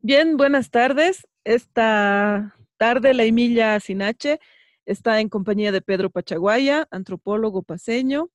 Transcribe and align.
Bien, 0.00 0.36
buenas 0.36 0.70
tardes. 0.70 1.26
Esta 1.42 2.54
tarde 2.76 3.14
la 3.14 3.24
Emilia 3.24 3.80
Sinache 3.80 4.38
está 4.86 5.20
en 5.20 5.28
compañía 5.28 5.72
de 5.72 5.82
Pedro 5.82 6.08
Pachaguaya, 6.08 6.86
antropólogo 6.92 7.62
paseño, 7.62 8.30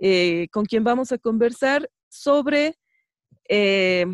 eh, 0.00 0.48
con 0.50 0.66
quien 0.66 0.82
vamos 0.82 1.12
a 1.12 1.18
conversar 1.18 1.88
sobre 2.08 2.74
eh, 3.48 4.06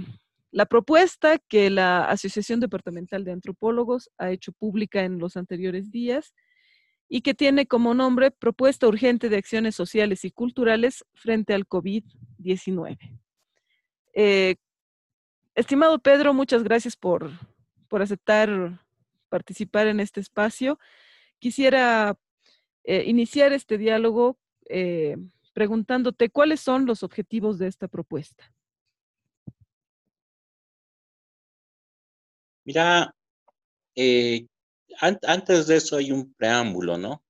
la 0.51 0.67
propuesta 0.67 1.39
que 1.39 1.71
la 1.71 2.05
Asociación 2.05 2.61
Departamental 2.61 3.25
de 3.25 3.33
Antropólogos 3.33 4.11
ha 4.19 4.31
hecho 4.31 4.53
pública 4.53 5.05
en 5.05 5.19
los 5.19 5.39
anteriores 5.39 5.91
días 5.91 6.35
y 7.09 7.23
que 7.23 7.33
tiene 7.33 7.67
como 7.67 7.95
nombre 7.95 8.31
Propuesta 8.31 8.87
Urgente 8.87 9.31
de 9.31 9.39
Acciones 9.39 9.75
Sociales 9.75 10.23
y 10.27 10.31
Culturales 10.31 11.03
frente 11.15 11.55
al 11.55 11.67
COVID-19. 11.67 12.99
Estimado 15.55 16.01
Pedro, 16.01 16.35
muchas 16.35 16.65
gracias 16.65 16.97
por, 16.97 17.31
aceptar 17.91 18.81
participar 19.29 19.87
en 19.87 20.01
este 20.01 20.21
espacio. 20.21 20.81
Quisiera 21.39 22.19
eh, 22.83 23.05
iniciar 23.07 23.53
este 23.53 23.79
diálogo 23.79 24.37
eh, 24.69 25.17
preguntándote 25.53 26.29
cuáles 26.29 26.61
son 26.61 26.87
los 26.87 27.05
objetivos 27.05 27.59
de 27.59 27.69
esta 27.69 27.87
propuesta. 27.87 28.53
Mira, 32.65 33.15
eh, 33.95 34.49
antes 35.01 35.69
de 35.69 35.77
eso 35.77 35.97
hay 35.97 36.11
un 36.11 36.33
preámbulo, 36.35 36.99
¿no? 36.99 37.23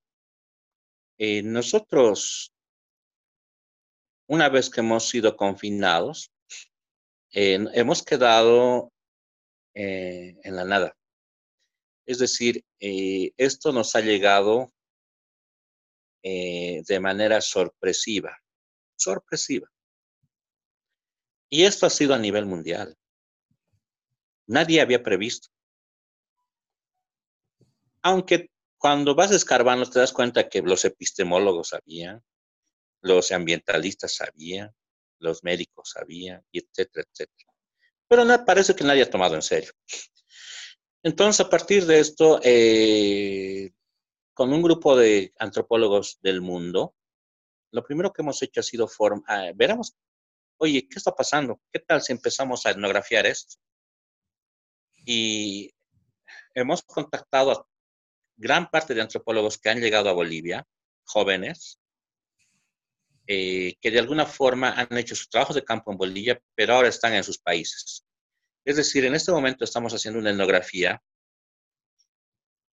nosotros, 1.18 2.52
una 4.26 4.48
vez 4.48 4.68
que 4.68 4.80
hemos 4.80 5.08
sido 5.08 5.36
confinados, 5.36 6.33
hemos 7.34 8.02
quedado 8.02 8.92
eh, 9.74 10.36
en 10.42 10.56
la 10.56 10.64
nada. 10.64 10.96
Es 12.06 12.18
decir, 12.18 12.64
eh, 12.80 13.32
esto 13.36 13.72
nos 13.72 13.96
ha 13.96 14.00
llegado 14.00 14.72
eh, 16.22 16.82
de 16.86 17.00
manera 17.00 17.40
sorpresiva, 17.40 18.38
sorpresiva. 18.96 19.68
Y 21.50 21.64
esto 21.64 21.86
ha 21.86 21.90
sido 21.90 22.14
a 22.14 22.18
nivel 22.18 22.46
mundial. 22.46 22.96
Nadie 24.46 24.80
había 24.80 25.02
previsto. 25.02 25.48
Aunque 28.02 28.50
cuando 28.78 29.14
vas 29.14 29.30
escarbando 29.30 29.88
te 29.88 29.98
das 29.98 30.12
cuenta 30.12 30.48
que 30.48 30.60
los 30.60 30.84
epistemólogos 30.84 31.68
sabían, 31.68 32.22
los 33.00 33.32
ambientalistas 33.32 34.16
sabían, 34.16 34.74
los 35.24 35.42
médicos 35.42 35.90
sabían, 35.90 36.44
y 36.52 36.60
etcétera, 36.60 37.06
etcétera. 37.10 37.52
Pero 38.08 38.24
no, 38.24 38.44
parece 38.44 38.74
que 38.76 38.84
nadie 38.84 39.02
ha 39.02 39.10
tomado 39.10 39.34
en 39.34 39.42
serio. 39.42 39.72
Entonces, 41.02 41.44
a 41.44 41.50
partir 41.50 41.84
de 41.86 41.98
esto, 41.98 42.40
eh, 42.42 43.72
con 44.32 44.52
un 44.52 44.62
grupo 44.62 44.96
de 44.96 45.32
antropólogos 45.38 46.18
del 46.22 46.40
mundo, 46.40 46.94
lo 47.72 47.84
primero 47.84 48.12
que 48.12 48.22
hemos 48.22 48.40
hecho 48.42 48.60
ha 48.60 48.62
sido 48.62 48.86
formar, 48.88 49.24
ah, 49.26 49.52
veremos, 49.54 49.96
oye, 50.58 50.86
¿qué 50.88 50.98
está 50.98 51.12
pasando? 51.12 51.60
¿Qué 51.72 51.80
tal 51.80 52.00
si 52.02 52.12
empezamos 52.12 52.64
a 52.64 52.70
etnografiar 52.70 53.26
esto? 53.26 53.56
Y 55.04 55.74
hemos 56.54 56.82
contactado 56.82 57.50
a 57.50 57.66
gran 58.36 58.70
parte 58.70 58.94
de 58.94 59.02
antropólogos 59.02 59.58
que 59.58 59.70
han 59.70 59.80
llegado 59.80 60.08
a 60.08 60.14
Bolivia, 60.14 60.66
jóvenes, 61.04 61.80
eh, 63.26 63.76
que 63.80 63.90
de 63.90 63.98
alguna 63.98 64.26
forma 64.26 64.72
han 64.72 64.98
hecho 64.98 65.16
su 65.16 65.28
trabajo 65.28 65.54
de 65.54 65.64
campo 65.64 65.90
en 65.90 65.98
Bolivia, 65.98 66.40
pero 66.54 66.74
ahora 66.74 66.88
están 66.88 67.14
en 67.14 67.24
sus 67.24 67.38
países. 67.38 68.04
Es 68.64 68.76
decir, 68.76 69.04
en 69.04 69.14
este 69.14 69.32
momento 69.32 69.64
estamos 69.64 69.92
haciendo 69.92 70.20
una 70.20 70.30
etnografía, 70.30 71.02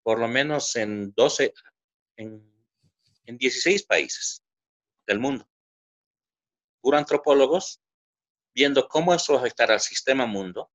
por 0.03 0.19
lo 0.19 0.29
menos 0.29 0.75
en 0.77 1.12
12, 1.12 1.53
en, 2.17 2.67
en 3.24 3.39
16 3.39 3.85
países 3.86 4.42
del 5.07 5.20
mundo. 5.20 5.48
Puro 6.80 6.97
antropólogos, 6.97 7.80
viendo 8.55 8.89
cómo 8.89 9.14
eso 9.14 9.35
va 9.35 9.41
a 9.41 9.42
afectar 9.42 9.70
al 9.70 9.80
sistema 9.80 10.27
mundo, 10.27 10.70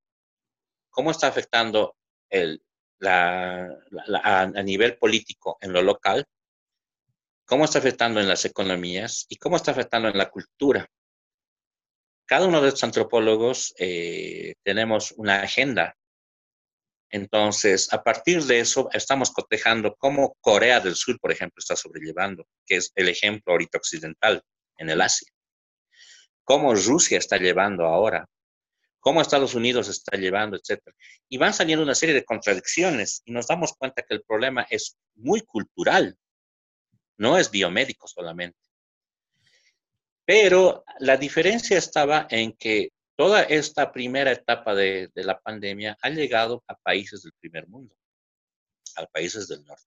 cómo 0.89 1.11
está 1.11 1.27
afectando 1.27 1.97
el, 2.29 2.63
la, 2.99 3.77
a 4.21 4.63
nivel 4.63 4.97
político 4.97 5.57
en 5.61 5.73
lo 5.73 5.81
local, 5.81 6.27
cómo 7.45 7.65
está 7.65 7.79
afectando 7.79 8.19
en 8.19 8.27
las 8.27 8.43
economías 8.45 9.25
y 9.29 9.37
cómo 9.37 9.55
está 9.55 9.71
afectando 9.71 10.09
en 10.09 10.17
la 10.17 10.29
cultura. 10.29 10.89
Cada 12.25 12.47
uno 12.47 12.61
de 12.61 12.69
estos 12.69 12.83
antropólogos 12.83 13.73
eh, 13.77 14.55
tenemos 14.63 15.11
una 15.11 15.41
agenda. 15.41 15.95
Entonces, 17.11 17.93
a 17.93 18.03
partir 18.03 18.43
de 18.43 18.59
eso, 18.59 18.89
estamos 18.91 19.31
cotejando 19.31 19.95
cómo 19.95 20.35
Corea 20.41 20.79
del 20.79 20.95
Sur, 20.95 21.19
por 21.19 21.31
ejemplo, 21.31 21.59
está 21.59 21.75
sobrellevando, 21.75 22.47
que 22.65 22.77
es 22.77 22.91
el 22.95 23.09
ejemplo 23.09 23.53
ahorita 23.53 23.77
occidental 23.77 24.41
en 24.77 24.89
el 24.89 25.01
Asia. 25.01 25.31
Cómo 26.43 26.73
Rusia 26.73 27.19
está 27.19 27.37
llevando 27.37 27.85
ahora, 27.85 28.27
cómo 28.99 29.21
Estados 29.21 29.53
Unidos 29.53 29.87
está 29.87 30.17
llevando, 30.17 30.57
etcétera. 30.57 30.95
Y 31.29 31.37
van 31.37 31.53
saliendo 31.53 31.83
una 31.83 31.95
serie 31.95 32.15
de 32.15 32.25
contradicciones 32.25 33.21
y 33.23 33.31
nos 33.31 33.45
damos 33.45 33.73
cuenta 33.73 34.01
que 34.01 34.15
el 34.15 34.23
problema 34.23 34.65
es 34.67 34.97
muy 35.13 35.41
cultural 35.41 36.17
no 37.17 37.37
es 37.37 37.49
biomédico 37.51 38.07
solamente. 38.07 38.59
Pero 40.25 40.83
la 40.99 41.17
diferencia 41.17 41.77
estaba 41.77 42.27
en 42.29 42.53
que 42.53 42.89
toda 43.15 43.43
esta 43.43 43.91
primera 43.91 44.31
etapa 44.31 44.73
de, 44.73 45.11
la 45.15 45.39
pandemia 45.39 45.97
ha 46.01 46.09
llegado 46.09 46.63
a 46.67 46.75
países 46.75 47.23
del 47.23 47.33
primer 47.39 47.67
mundo, 47.67 47.95
a 48.95 49.05
países 49.05 49.47
del 49.47 49.63
norte. 49.63 49.85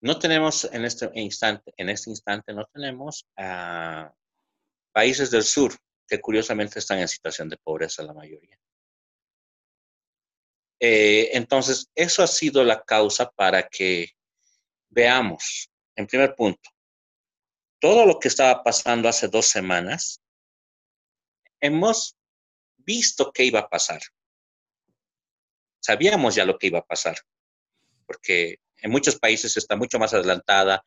No 0.00 0.18
tenemos 0.18 0.64
en 0.72 0.84
este 0.84 1.10
instante, 1.14 1.72
en 1.76 1.88
este 1.88 2.10
instante 2.10 2.52
no 2.52 2.66
tenemos 2.72 3.26
a 3.36 4.12
países 4.92 5.30
del 5.30 5.42
sur 5.42 5.74
que 6.08 6.20
curiosamente 6.20 6.78
están 6.78 6.98
en 6.98 7.08
situación 7.08 7.48
de 7.48 7.56
pobreza 7.58 8.02
la 8.02 8.14
mayoría. 8.14 8.58
Eh, 10.78 11.30
entonces, 11.32 11.90
eso 11.94 12.22
ha 12.22 12.26
sido 12.26 12.62
la 12.62 12.82
causa 12.82 13.30
para 13.30 13.66
que 13.68 14.10
veamos 14.90 15.70
en 15.96 16.06
primer 16.06 16.34
punto, 16.34 16.70
todo 17.80 18.06
lo 18.06 18.18
que 18.18 18.28
estaba 18.28 18.62
pasando 18.62 19.08
hace 19.08 19.28
dos 19.28 19.46
semanas, 19.46 20.22
hemos 21.60 22.16
visto 22.76 23.32
qué 23.32 23.44
iba 23.44 23.60
a 23.60 23.68
pasar. 23.68 24.00
Sabíamos 25.80 26.34
ya 26.34 26.44
lo 26.44 26.58
que 26.58 26.68
iba 26.68 26.78
a 26.78 26.86
pasar, 26.86 27.16
porque 28.06 28.60
en 28.76 28.90
muchos 28.90 29.18
países 29.18 29.56
está 29.56 29.76
mucho 29.76 29.98
más 29.98 30.12
adelantada, 30.14 30.84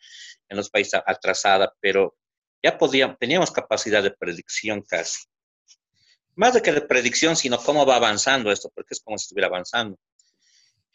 en 0.48 0.58
los 0.58 0.70
países 0.70 1.02
atrasada, 1.06 1.74
pero 1.80 2.16
ya 2.62 2.78
podíamos, 2.78 3.18
teníamos 3.18 3.52
capacidad 3.52 4.04
de 4.04 4.12
predicción 4.12 4.82
casi. 4.82 5.24
Más 6.36 6.54
de 6.54 6.62
que 6.62 6.72
de 6.72 6.82
predicción, 6.82 7.36
sino 7.36 7.58
cómo 7.58 7.86
va 7.86 7.96
avanzando 7.96 8.52
esto, 8.52 8.70
porque 8.74 8.94
es 8.94 9.02
como 9.02 9.18
si 9.18 9.26
estuviera 9.26 9.48
avanzando. 9.48 9.98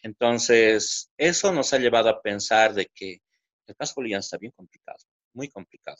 Entonces, 0.02 1.10
eso 1.16 1.52
nos 1.52 1.72
ha 1.72 1.78
llevado 1.78 2.08
a 2.10 2.20
pensar 2.20 2.75
de 2.75 2.86
que 2.94 3.20
el 3.66 3.76
caso 3.76 3.94
boliviano 3.97 4.20
está 4.20 4.38
bien 4.38 4.52
complicado, 4.52 4.98
muy 5.32 5.48
complicado. 5.48 5.98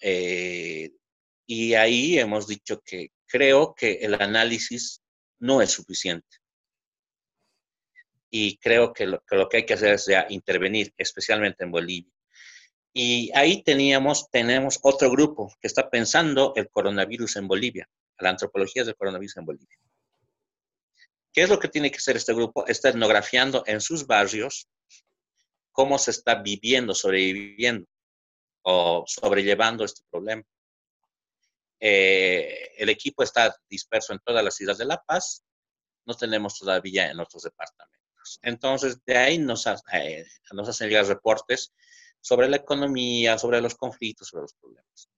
Eh, 0.00 0.92
y 1.46 1.74
ahí 1.74 2.18
hemos 2.18 2.46
dicho 2.46 2.80
que 2.80 3.12
creo 3.26 3.74
que 3.74 3.94
el 3.94 4.14
análisis 4.14 5.02
no 5.40 5.60
es 5.60 5.70
suficiente. 5.70 6.38
Y 8.30 8.58
creo 8.58 8.92
que 8.92 9.06
lo, 9.06 9.48
que 9.48 9.56
hay 9.56 9.66
que 9.66 9.74
hacer 9.74 9.94
es 9.94 10.06
ya 10.06 10.26
intervenir, 10.28 10.94
especialmente 10.96 11.64
en 11.64 11.72
Bolivia. 11.72 12.12
Y 12.92 13.30
ahí 13.34 13.62
teníamos, 13.62 14.30
tenemos 14.30 14.78
otro 14.82 15.10
grupo 15.10 15.52
que 15.60 15.66
está 15.66 15.90
pensando 15.90 16.52
el 16.56 16.68
coronavirus 16.70 17.36
en 17.36 17.48
Bolivia, 17.48 17.88
la 18.18 18.30
antropología 18.30 18.84
del 18.84 18.96
coronavirus 18.96 19.36
en 19.38 19.44
Bolivia. 19.44 19.78
¿Qué 21.32 21.42
es 21.42 21.48
lo 21.48 21.58
que 21.58 21.68
tiene 21.68 21.90
que 21.90 21.98
hacer 21.98 22.16
este 22.16 22.34
grupo? 22.34 22.66
Está 22.66 22.88
etnografiando 22.88 23.62
en 23.66 23.80
sus 23.80 24.06
barrios 24.06 24.68
cómo 25.72 25.98
se 25.98 26.10
está 26.10 26.36
viviendo, 26.36 26.94
sobreviviendo 26.94 27.86
o 28.62 29.04
sobrellevando 29.06 29.84
este 29.84 30.02
problema. 30.10 30.42
Eh, 31.78 32.72
el 32.76 32.88
equipo 32.90 33.22
está 33.22 33.56
disperso 33.68 34.12
en 34.12 34.20
todas 34.20 34.44
las 34.44 34.54
ciudades 34.54 34.78
de 34.78 34.84
La 34.84 35.02
Paz, 35.02 35.44
no 36.04 36.14
tenemos 36.14 36.58
todavía 36.58 37.10
en 37.10 37.20
otros 37.20 37.42
departamentos. 37.42 38.38
Entonces, 38.42 39.02
de 39.04 39.16
ahí 39.16 39.38
nos, 39.38 39.66
eh, 39.92 40.26
nos 40.52 40.68
hacen 40.68 40.88
llegar 40.88 41.06
reportes 41.06 41.72
sobre 42.20 42.48
la 42.48 42.56
economía, 42.56 43.38
sobre 43.38 43.60
los 43.60 43.74
conflictos, 43.74 44.28
sobre 44.28 44.42
los 44.42 44.54
problemas. 44.54 45.08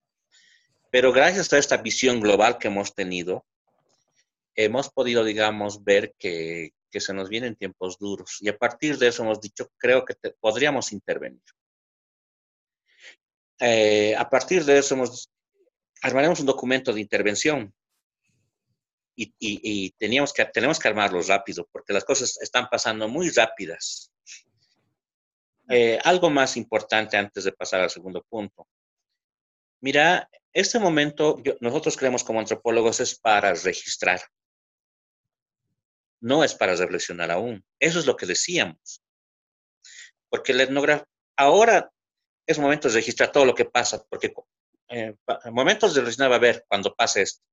Pero 0.89 1.11
gracias 1.11 1.51
a 1.51 1.57
esta 1.57 1.77
visión 1.77 2.21
global 2.21 2.57
que 2.57 2.67
hemos 2.67 2.93
tenido, 2.93 3.45
hemos 4.55 4.89
podido, 4.89 5.23
digamos, 5.23 5.83
ver 5.83 6.13
que, 6.17 6.73
que 6.93 7.01
se 7.01 7.13
nos 7.13 7.27
vienen 7.27 7.55
tiempos 7.55 7.97
duros. 7.97 8.37
Y 8.39 8.49
a 8.49 8.57
partir 8.57 8.99
de 8.99 9.07
eso 9.07 9.23
hemos 9.23 9.41
dicho, 9.41 9.71
creo 9.77 10.05
que 10.05 10.13
podríamos 10.39 10.91
intervenir. 10.91 11.41
Eh, 13.59 14.15
a 14.15 14.29
partir 14.29 14.63
de 14.63 14.77
eso 14.77 14.95
armaremos 16.03 16.39
un 16.39 16.45
documento 16.45 16.93
de 16.93 17.01
intervención 17.01 17.73
y, 19.15 19.91
teníamos 19.91 20.33
que, 20.33 20.45
tenemos 20.45 20.79
que 20.79 20.87
armarlos 20.87 21.27
rápido 21.27 21.67
porque 21.71 21.93
las 21.93 22.03
cosas 22.03 22.39
están 22.41 22.67
pasando 22.69 23.07
muy 23.07 23.29
rápidas. 23.29 24.11
Eh, 25.69 25.97
algo 26.03 26.29
más 26.29 26.57
importante 26.57 27.17
antes 27.17 27.43
de 27.43 27.53
pasar 27.53 27.81
al 27.81 27.89
segundo 27.89 28.23
punto. 28.29 28.67
Mira, 29.81 30.29
este 30.51 30.77
momento 30.77 31.41
nosotros 31.59 31.97
creemos 31.97 32.23
como 32.23 32.39
antropólogos 32.39 32.99
es 32.99 33.17
para 33.17 33.53
registrar. 33.53 34.21
No 36.23 36.41
es 36.41 36.55
para 36.55 36.73
reflexionar 36.73 37.31
aún. 37.31 37.65
Eso 37.79 37.99
es 37.99 38.05
lo 38.05 38.15
que 38.15 38.25
decíamos. 38.25 39.03
Porque 40.29 40.53
la 40.53 40.63
etnografía, 40.63 41.05
ahora 41.37 41.91
es 42.47 42.57
momento 42.59 42.87
de 42.87 42.93
registrar 42.93 43.29
todo 43.29 43.43
lo 43.43 43.53
que 43.53 43.65
pasa, 43.65 44.01
porque 44.09 44.33
eh, 44.87 45.15
momentos 45.51 45.93
de 45.93 45.99
reflexionar 45.99 46.31
va 46.31 46.35
a 46.35 46.37
haber 46.37 46.63
cuando 46.69 46.95
pase 46.95 47.23
esto. 47.23 47.43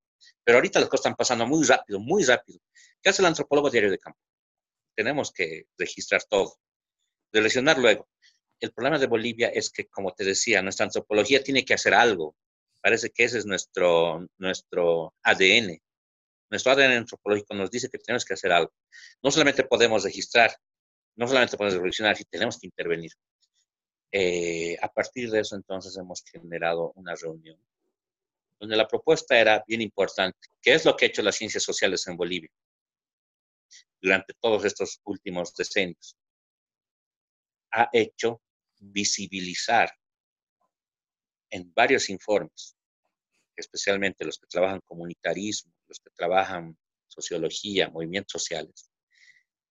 Pero 0.45 0.59
ahorita 0.59 0.79
las 0.79 0.89
cosas 0.89 1.07
están 1.07 1.17
pasando 1.17 1.49
muy 1.49 1.67
rápido, 1.67 1.99
muy 1.99 2.23
rápido. 2.23 2.61
¿Qué 3.03 3.11
hace 3.11 3.23
el 3.23 3.27
antropólogo 3.27 3.71
diario 3.71 3.91
de 3.91 3.99
campo? 3.99 4.21
Tenemos 4.95 5.33
que 5.33 5.65
registrar 5.77 6.23
todo, 6.23 6.57
relacionar 7.33 7.77
luego. 7.77 8.09
El 8.61 8.73
problema 8.73 9.01
de 9.01 9.09
Bolivia 9.09 9.49
es 9.49 9.71
que, 9.71 9.87
como 9.87 10.13
te 10.13 10.23
decía, 10.23 10.63
nuestra 10.63 10.87
antropología 10.87 11.43
tiene 11.43 11.65
que 11.65 11.75
hacer 11.75 11.93
algo. 11.93 12.37
Parece 12.81 13.11
que 13.11 13.25
ese 13.25 13.39
es 13.39 13.47
nuestro, 13.47 14.29
nuestro 14.39 15.13
ADN. 15.25 15.81
Nuestro 16.50 16.73
ADN 16.73 16.97
antropológico 16.99 17.55
nos 17.55 17.70
dice 17.70 17.88
que 17.88 17.99
tenemos 17.99 18.25
que 18.25 18.35
hacer 18.35 18.50
algo. 18.50 18.73
No 19.23 19.31
solamente 19.31 19.62
podemos 19.64 20.02
registrar, 20.02 20.55
no 21.14 21.29
solamente 21.29 21.56
podemos 21.56 21.75
reflexionar, 21.76 22.17
sino 22.17 22.29
tenemos 22.31 22.58
que 22.58 22.67
intervenir. 22.67 23.12
Eh, 24.12 24.76
a 24.82 24.93
partir 24.93 25.31
de 25.31 25.41
eso, 25.41 25.55
entonces, 25.55 25.97
hemos 25.97 26.25
generado 26.25 26.93
una 26.97 27.14
reunión 27.14 27.56
donde 28.58 28.76
la 28.76 28.88
propuesta 28.88 29.38
era 29.38 29.64
bien 29.67 29.81
importante. 29.81 30.38
¿Qué 30.61 30.75
es 30.75 30.85
lo 30.85 30.97
que 30.97 31.05
ha 31.05 31.08
hecho 31.08 31.23
las 31.23 31.37
ciencias 31.37 31.62
sociales 31.62 32.06
en 32.08 32.17
Bolivia 32.17 32.50
durante 34.02 34.35
todos 34.35 34.64
estos 34.64 35.00
últimos 35.05 35.55
decenios? 35.55 36.17
Ha 37.70 37.88
hecho 37.93 38.43
visibilizar 38.81 39.91
en 41.50 41.73
varios 41.73 42.11
informes, 42.11 42.76
especialmente 43.56 44.25
los 44.25 44.38
que 44.38 44.47
trabajan 44.47 44.81
comunitarismo, 44.85 45.73
los 45.91 45.99
que 45.99 46.11
trabajan 46.11 46.79
sociología, 47.09 47.91
movimientos 47.91 48.41
sociales, 48.41 48.91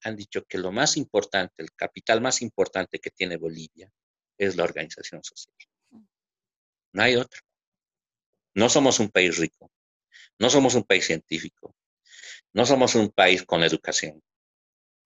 han 0.03 0.15
dicho 0.15 0.43
que 0.45 0.57
lo 0.57 0.71
más 0.71 0.97
importante, 0.97 1.63
el 1.63 1.71
capital 1.73 2.21
más 2.21 2.41
importante 2.41 2.99
que 2.99 3.09
tiene 3.09 3.37
Bolivia 3.37 3.91
es 4.37 4.55
la 4.55 4.63
organización 4.63 5.23
social. 5.23 5.55
No 6.91 7.03
hay 7.03 7.15
otro. 7.15 7.39
No 8.53 8.67
somos 8.67 8.99
un 8.99 9.09
país 9.09 9.37
rico, 9.37 9.71
no 10.39 10.49
somos 10.49 10.75
un 10.75 10.83
país 10.83 11.05
científico, 11.05 11.75
no 12.53 12.65
somos 12.65 12.95
un 12.95 13.09
país 13.11 13.43
con 13.45 13.63
educación 13.63 14.21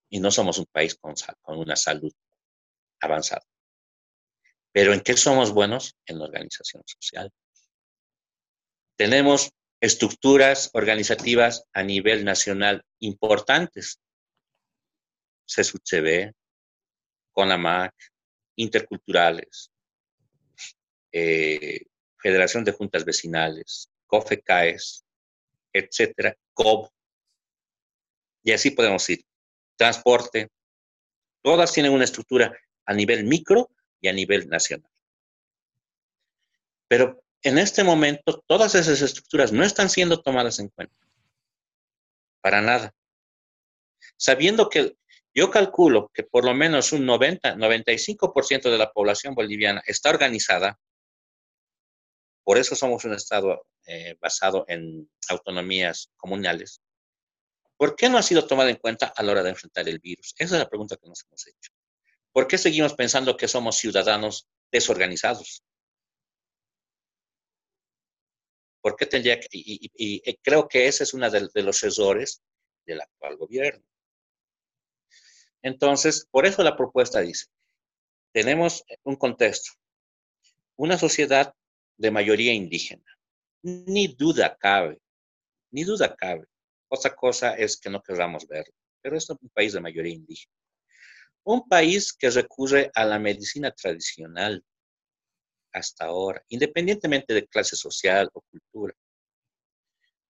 y 0.10 0.20
no 0.20 0.32
somos 0.32 0.58
un 0.58 0.66
país 0.66 0.96
con, 0.96 1.14
con 1.42 1.60
una 1.60 1.76
salud 1.76 2.14
avanzada. 3.00 3.46
Pero 4.72 4.94
¿en 4.94 5.02
qué 5.02 5.16
somos 5.16 5.52
buenos? 5.52 5.96
En 6.06 6.18
la 6.18 6.26
organización 6.26 6.82
social. 6.88 7.32
Tenemos 8.96 9.52
estructuras 9.84 10.70
organizativas 10.72 11.66
a 11.74 11.84
nivel 11.84 12.24
nacional 12.24 12.86
importantes. 13.00 14.00
CSUCB, 15.46 16.34
CONAMAC, 17.34 17.94
interculturales, 18.56 19.74
eh, 21.12 21.82
Federación 22.18 22.64
de 22.64 22.72
Juntas 22.72 23.04
Vecinales, 23.04 23.90
COFECAES, 24.08 25.04
etcétera, 25.74 26.34
COB. 26.54 26.90
Y 28.42 28.54
así 28.54 28.72
podemos 28.72 29.10
ir. 29.10 29.26
Transporte. 29.76 30.48
Todas 31.42 31.74
tienen 31.74 31.92
una 31.92 32.06
estructura 32.06 32.58
a 32.86 32.94
nivel 32.94 33.26
micro 33.26 33.70
y 34.00 34.08
a 34.08 34.14
nivel 34.14 34.48
nacional. 34.48 34.90
Pero 36.88 37.23
en 37.44 37.58
este 37.58 37.84
momento 37.84 38.44
todas 38.48 38.74
esas 38.76 39.02
estructuras 39.02 39.52
no 39.52 39.64
están 39.64 39.90
siendo 39.90 40.22
tomadas 40.22 40.60
en 40.60 40.70
cuenta. 40.70 40.96
Para 42.42 42.62
nada. 42.62 42.94
Sabiendo 44.18 44.70
que 44.70 44.96
yo 45.36 45.52
calculo 45.52 46.10
que 46.14 46.24
por 46.24 46.46
lo 46.46 46.54
menos 46.54 46.92
un 46.92 47.06
90, 47.06 47.56
95% 47.56 48.72
de 48.72 48.78
la 48.78 48.92
población 48.92 49.36
boliviana 49.36 49.82
está 49.86 50.10
organizada, 50.10 50.80
por 52.44 52.58
eso 52.58 52.76
somos 52.76 53.04
un 53.06 53.14
Estado 53.14 53.66
eh, 53.86 54.16
basado 54.20 54.66
en 54.68 55.10
autonomías 55.30 56.12
comunales. 56.18 56.82
¿Por 57.78 57.96
qué 57.96 58.10
no 58.10 58.18
ha 58.18 58.24
sido 58.24 58.46
tomado 58.46 58.70
en 58.70 58.76
cuenta 58.76 59.08
a 59.16 59.24
la 59.24 59.32
hora 59.32 59.44
de 59.44 59.50
enfrentar 59.50 59.88
el 59.90 60.00
virus? 60.00 60.36
Esa 60.38 60.56
es 60.56 60.60
la 60.62 60.70
pregunta 60.70 60.98
que 60.98 61.08
nos 61.08 61.24
hemos 61.26 61.48
hecho. 61.48 61.72
¿Por 62.32 62.48
qué 62.48 62.58
seguimos 62.58 62.94
pensando 62.94 63.36
que 63.36 63.48
somos 63.48 63.78
ciudadanos 63.78 64.48
desorganizados? 64.72 65.64
¿Por 68.84 68.98
qué 68.98 69.06
tendría 69.06 69.40
que, 69.40 69.48
y, 69.50 70.20
creo 70.42 70.68
que 70.68 70.88
ese 70.88 71.06
es 71.06 71.14
uno 71.14 71.32
de, 71.32 71.64
los 71.64 71.84
errores 71.84 72.44
del 72.86 73.00
actual 73.00 73.38
gobierno. 73.38 73.86
Entonces, 75.62 76.28
por 76.30 76.46
eso 76.46 76.62
la 76.64 76.76
propuesta 76.76 77.22
dice, 77.22 77.46
tenemos 78.34 78.84
un 79.04 79.16
contexto, 79.16 79.72
una 80.76 80.98
sociedad 80.98 81.56
de 81.98 82.12
mayoría 82.12 82.52
indígena. 82.52 83.06
Ni 83.62 84.08
duda 84.10 84.58
cabe, 84.58 85.00
ni 85.72 85.86
duda 85.86 86.14
cabe. 86.14 86.46
Otra 86.90 87.16
cosa 87.16 87.56
es 87.56 87.78
que 87.78 87.90
no 87.90 88.04
queramos 88.04 88.46
verlo, 88.50 88.74
pero 89.02 89.16
es 89.16 89.30
un 89.30 89.38
país 89.54 89.72
de 89.72 89.80
mayoría 89.80 90.14
indígena. 90.14 90.54
Un 91.46 91.70
país 91.70 92.12
que 92.12 92.30
recurre 92.30 92.92
a 92.94 93.06
la 93.06 93.18
medicina 93.18 93.72
tradicional 93.72 94.62
hasta 95.74 96.06
ahora, 96.06 96.44
independientemente 96.50 97.34
de 97.34 97.48
clase 97.48 97.76
social 97.76 98.30
o 98.34 98.42
cultura. 98.42 98.94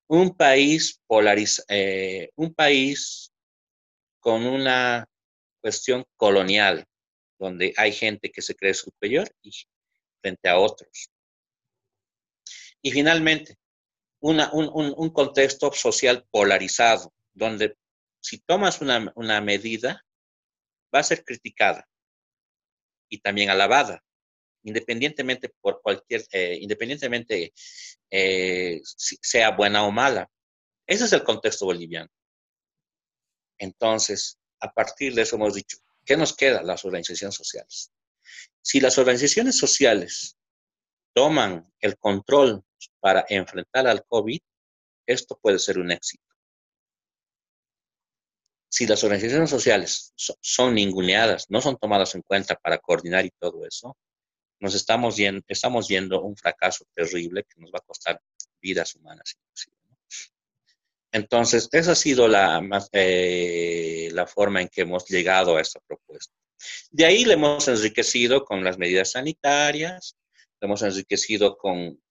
Un 0.07 0.35
país 0.35 0.99
polariz 1.07 1.63
eh, 1.69 2.29
un 2.35 2.53
país 2.53 3.31
con 4.19 4.45
una 4.45 5.07
cuestión 5.61 6.05
colonial, 6.17 6.85
donde 7.39 7.73
hay 7.77 7.91
gente 7.91 8.31
que 8.31 8.41
se 8.41 8.55
cree 8.55 8.73
superior 8.73 9.29
frente 10.21 10.49
a 10.49 10.57
otros. 10.57 11.09
Y 12.81 12.91
finalmente, 12.91 13.57
un, 14.19 15.09
contexto 15.09 15.71
social 15.73 16.25
polarizado, 16.31 17.13
donde 17.33 17.77
si 18.21 18.39
tomas 18.39 18.81
una, 18.81 19.41
medida, 19.41 20.05
va 20.93 21.00
a 21.00 21.03
ser 21.03 21.23
criticada 21.23 21.88
y 23.09 23.19
también 23.19 23.50
alabada, 23.50 24.01
independientemente 24.63 25.50
por 25.62 25.82
cualquier, 25.82 26.25
eh, 26.32 26.58
independientemente 26.60 27.53
eh, 28.10 28.82
sea 28.84 29.51
buena 29.51 29.86
o 29.86 29.91
mala. 29.91 30.29
Ese 30.88 31.05
es 31.05 31.13
el 31.13 31.24
contexto 31.24 31.65
boliviano. 31.65 32.10
Entonces, 33.58 34.38
a 34.60 34.72
partir 34.72 35.13
de 35.13 35.22
eso 35.22 35.36
hemos 35.36 35.53
dicho, 35.53 35.77
¿qué 36.05 36.17
nos 36.17 36.36
queda? 36.36 36.63
Las 36.63 36.84
organizaciones 36.86 37.36
sociales. 37.36 37.91
Si 38.62 38.79
las 38.79 38.98
organizaciones 38.98 39.58
sociales 39.58 40.38
toman 41.13 41.72
el 41.79 41.98
control 41.98 42.63
para 43.00 43.25
enfrentar 43.29 43.88
al 43.88 44.03
COVID, 44.05 44.39
esto 45.05 45.38
puede 45.41 45.60
ser 45.60 45.79
un 45.79 45.91
éxito. 45.91 46.24
Si 48.70 48.88
las 48.88 49.03
organizaciones 49.03 49.50
sociales 49.50 50.13
son 50.15 50.74
ninguneadas, 50.74 51.46
no 51.50 51.62
son 51.62 51.77
tomadas 51.77 52.15
en 52.15 52.24
cuenta 52.24 52.55
para 52.55 52.79
coordinar 52.79 53.24
y 53.25 53.32
todo 53.39 53.65
eso, 53.67 53.96
nos 54.63 54.75
estamos 54.75 55.17
viendo, 55.17 55.43
estamos 55.50 55.89
viendo 55.89 56.22
un 56.22 56.38
fracaso 56.38 56.86
terrible 56.96 57.43
que 57.43 57.60
nos 57.60 57.70
va 57.70 57.79
a 57.79 57.86
costar 57.86 58.22
vidas 58.62 58.96
humanas 58.96 59.38
Entonces, 61.12 61.67
esa 61.74 61.91
ha 61.91 61.96
sido 61.96 62.29
la, 62.29 62.62
eh, 62.93 64.10
la 64.13 64.25
forma 64.25 64.62
en 64.62 64.70
que 64.70 64.82
hemos 64.82 65.05
llegado 65.05 65.58
a 65.58 65.62
esta 65.62 65.82
propuesta. 65.82 66.34
De 66.91 67.05
ahí 67.05 67.25
le 67.25 67.34
hemos 67.34 67.67
enriquecido 67.67 68.46
con 68.46 68.63
las 68.63 68.77
medidas 68.77 69.12
sanitarias, 69.12 70.15
hemos 70.62 70.82
enriquecido 70.82 71.58
con 71.58 72.01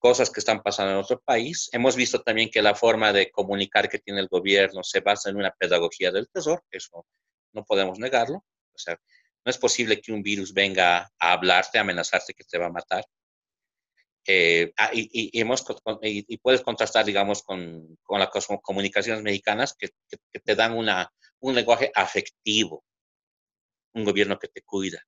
cosas 0.00 0.28
que 0.28 0.40
están 0.40 0.60
pasando 0.60 0.94
en 0.94 0.98
otro 0.98 1.20
país. 1.20 1.70
Hemos 1.70 1.94
visto 1.94 2.20
también 2.20 2.50
que 2.50 2.62
la 2.62 2.74
forma 2.74 3.12
de 3.12 3.30
comunicar 3.30 3.88
que 3.88 4.00
tiene 4.00 4.18
el 4.18 4.26
gobierno 4.26 4.82
se 4.82 4.98
basa 4.98 5.30
en 5.30 5.36
una 5.36 5.52
pedagogía 5.52 6.10
del 6.10 6.28
terror, 6.28 6.64
eso 6.72 7.06
no 7.52 7.64
podemos 7.64 8.00
negarlo. 8.00 8.44
O 8.74 8.78
sea, 8.78 8.98
no 9.44 9.50
es 9.50 9.58
posible 9.58 10.00
que 10.00 10.12
un 10.12 10.22
virus 10.22 10.52
venga 10.52 11.10
a 11.18 11.32
hablarte, 11.32 11.78
a 11.78 11.80
amenazarte 11.80 12.34
que 12.34 12.44
te 12.44 12.58
va 12.58 12.66
a 12.66 12.72
matar. 12.72 13.04
Eh, 14.24 14.72
ah, 14.76 14.90
y, 14.92 16.36
puedes 16.38 16.60
contrastar, 16.62 17.04
digamos, 17.04 17.42
con, 17.42 17.98
las 18.08 18.30
comunicaciones 18.62 19.22
mexicanas 19.22 19.74
que, 19.76 19.90
te 20.44 20.54
dan 20.54 20.74
un 20.76 21.54
lenguaje 21.54 21.90
afectivo, 21.94 22.84
un 23.94 24.04
gobierno 24.04 24.38
que 24.38 24.48
te 24.48 24.62
cuida, 24.62 25.04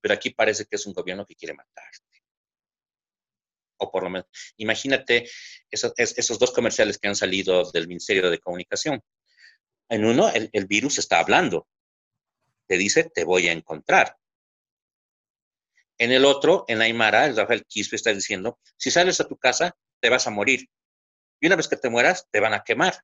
pero 0.00 0.14
aquí 0.14 0.30
parece 0.30 0.64
que 0.66 0.76
es 0.76 0.86
un 0.86 0.92
gobierno 0.92 1.24
que 1.24 1.36
quiere 1.36 1.54
matarte. 1.54 2.22
o 3.80 3.92
por 3.92 4.02
lo 4.02 4.10
menos, 4.10 4.26
imagínate 4.56 5.28
esos, 5.70 6.38
dos 6.40 6.50
comerciales 6.50 6.98
que 6.98 7.06
han 7.06 7.14
salido 7.14 7.70
del 7.70 7.86
Ministerio 7.86 8.28
de 8.30 8.40
Comunicación. 8.40 9.00
En 9.88 10.04
uno, 10.04 10.28
el 10.34 10.66
virus 10.66 10.98
está 10.98 11.20
hablando, 11.20 11.68
te 12.68 12.76
dice, 12.76 13.04
te 13.04 13.24
voy 13.24 13.48
a 13.48 13.52
encontrar. 13.52 14.16
En 15.96 16.12
el 16.12 16.24
otro, 16.24 16.64
en 16.68 16.80
Aymara, 16.80 17.26
el 17.26 17.36
Rafael 17.36 17.64
Quispe 17.66 17.96
está 17.96 18.12
diciendo, 18.12 18.60
si 18.76 18.90
sales 18.90 19.20
a 19.20 19.26
tu 19.26 19.36
casa, 19.36 19.76
te 20.00 20.10
vas 20.10 20.26
a 20.28 20.30
morir. 20.30 20.68
Y 21.40 21.46
una 21.46 21.56
vez 21.56 21.66
que 21.66 21.76
te 21.76 21.88
mueras, 21.88 22.28
te 22.30 22.38
van 22.38 22.54
a 22.54 22.62
quemar. 22.62 23.02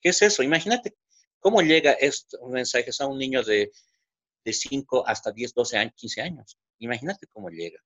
¿Qué 0.00 0.10
es 0.10 0.20
eso? 0.20 0.42
Imagínate 0.42 0.94
cómo 1.38 1.62
llega 1.62 1.92
estos 1.92 2.40
mensajes 2.50 3.00
a 3.00 3.06
un 3.06 3.18
niño 3.18 3.42
de, 3.42 3.72
de 4.44 4.52
5 4.52 5.06
hasta 5.06 5.32
10, 5.32 5.54
12 5.54 5.78
años, 5.78 5.94
15 5.96 6.20
años. 6.20 6.58
Imagínate 6.78 7.26
cómo 7.28 7.48
llega. 7.48 7.80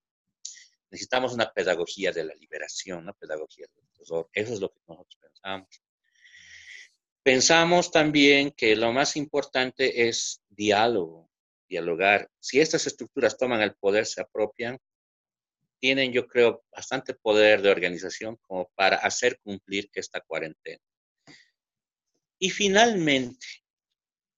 Necesitamos 0.90 1.34
una 1.34 1.52
pedagogía 1.52 2.12
de 2.12 2.24
la 2.24 2.34
liberación, 2.34 3.00
una 3.00 3.12
pedagogía 3.12 3.66
del 3.74 3.88
tesoro. 3.90 4.30
Eso 4.32 4.54
es 4.54 4.60
lo 4.60 4.72
que 4.72 4.80
nosotros 4.88 5.18
pensamos. 5.20 5.68
Pensamos 7.22 7.90
también 7.90 8.52
que 8.52 8.74
lo 8.76 8.92
más 8.92 9.16
importante 9.16 10.08
es 10.08 10.40
diálogo, 10.48 11.28
dialogar. 11.68 12.30
Si 12.40 12.60
estas 12.60 12.86
estructuras 12.86 13.36
toman 13.36 13.60
el 13.60 13.74
poder, 13.74 14.06
se 14.06 14.20
apropian, 14.20 14.78
tienen, 15.80 16.12
yo 16.12 16.26
creo, 16.26 16.64
bastante 16.72 17.14
poder 17.14 17.62
de 17.62 17.70
organización 17.70 18.36
como 18.42 18.70
para 18.74 18.96
hacer 18.96 19.38
cumplir 19.40 19.88
esta 19.94 20.20
cuarentena. 20.20 20.82
Y 22.40 22.50
finalmente, 22.50 23.46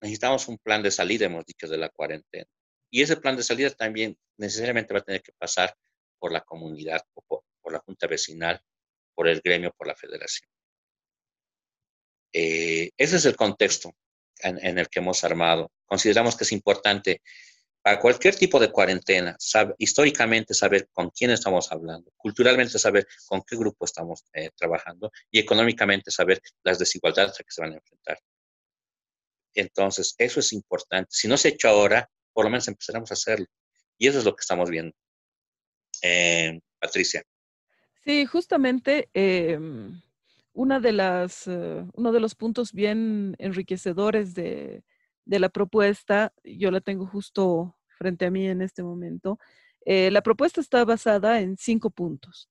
necesitamos 0.01 0.47
un 0.47 0.57
plan 0.57 0.83
de 0.83 0.91
salida, 0.91 1.25
hemos 1.25 1.45
dicho, 1.45 1.67
de 1.67 1.77
la 1.77 1.89
cuarentena. 1.89 2.47
Y 2.91 3.01
ese 3.01 3.17
plan 3.17 3.37
de 3.37 3.43
salida 3.43 3.69
también 3.71 4.17
necesariamente 4.37 4.93
va 4.93 4.99
a 4.99 5.03
tener 5.03 5.21
que 5.21 5.31
pasar 5.33 5.73
por 6.19 6.31
la 6.31 6.41
comunidad, 6.41 7.01
por, 7.13 7.43
por 7.61 7.71
la 7.71 7.79
junta 7.79 8.07
vecinal, 8.07 8.61
por 9.15 9.27
el 9.27 9.41
gremio, 9.41 9.71
por 9.77 9.87
la 9.87 9.95
federación. 9.95 10.50
Eh, 12.33 12.91
ese 12.97 13.17
es 13.17 13.25
el 13.25 13.35
contexto 13.35 13.93
en, 14.39 14.77
el 14.77 14.87
que 14.87 14.99
hemos 14.99 15.23
armado. 15.23 15.71
Consideramos 15.85 16.35
que 16.35 16.43
es 16.43 16.51
importante 16.51 17.21
para 17.81 17.99
cualquier 17.99 18.35
tipo 18.35 18.59
de 18.59 18.71
cuarentena, 18.71 19.35
históricamente 19.77 20.53
saber 20.53 20.87
con 20.91 21.09
quién 21.09 21.31
estamos 21.31 21.71
hablando, 21.71 22.11
culturalmente 22.15 22.77
saber 22.77 23.07
con 23.27 23.41
qué 23.41 23.55
grupo 23.55 23.85
estamos 23.85 24.23
eh, 24.33 24.51
trabajando 24.55 25.11
y 25.31 25.39
económicamente 25.39 26.11
saber 26.11 26.41
las 26.63 26.77
desigualdades 26.77 27.39
a 27.39 27.43
que 27.43 27.51
se 27.51 27.61
van 27.61 27.73
a 27.73 27.77
enfrentar. 27.77 28.19
Entonces, 29.55 30.15
eso 30.17 30.39
es 30.39 30.53
importante. 30.53 31.09
Si 31.11 31.27
no 31.27 31.37
se 31.37 31.47
ha 31.47 31.51
hecho 31.51 31.69
ahora, 31.69 32.09
por 32.33 32.45
lo 32.45 32.51
menos 32.51 32.67
empezaremos 32.67 33.11
a 33.11 33.15
hacerlo. 33.15 33.47
Y 33.97 34.07
eso 34.07 34.19
es 34.19 34.25
lo 34.25 34.35
que 34.35 34.41
estamos 34.41 34.69
viendo. 34.69 34.95
Eh, 36.01 36.59
Patricia. 36.79 37.23
Sí, 38.03 38.25
justamente 38.25 39.09
em, 39.13 40.01
una 40.53 40.79
de 40.79 40.91
las, 40.91 41.47
eh, 41.47 41.85
uno 41.93 42.11
de 42.11 42.19
los 42.19 42.35
puntos 42.35 42.73
bien 42.73 43.35
enriquecedores 43.39 44.33
de, 44.33 44.83
la 45.25 45.49
propuesta, 45.49 46.33
yo 46.43 46.71
la 46.71 46.81
tengo 46.81 47.05
justo 47.07 47.77
frente 47.97 48.25
a 48.25 48.31
mí 48.31 48.47
en 48.47 48.61
este 48.61 48.83
momento, 48.83 49.39
eh, 49.85 50.11
la 50.11 50.21
propuesta 50.21 50.59
está 50.59 50.83
basada 50.83 51.39
en 51.39 51.57
cinco 51.57 51.89
puntos. 51.89 52.49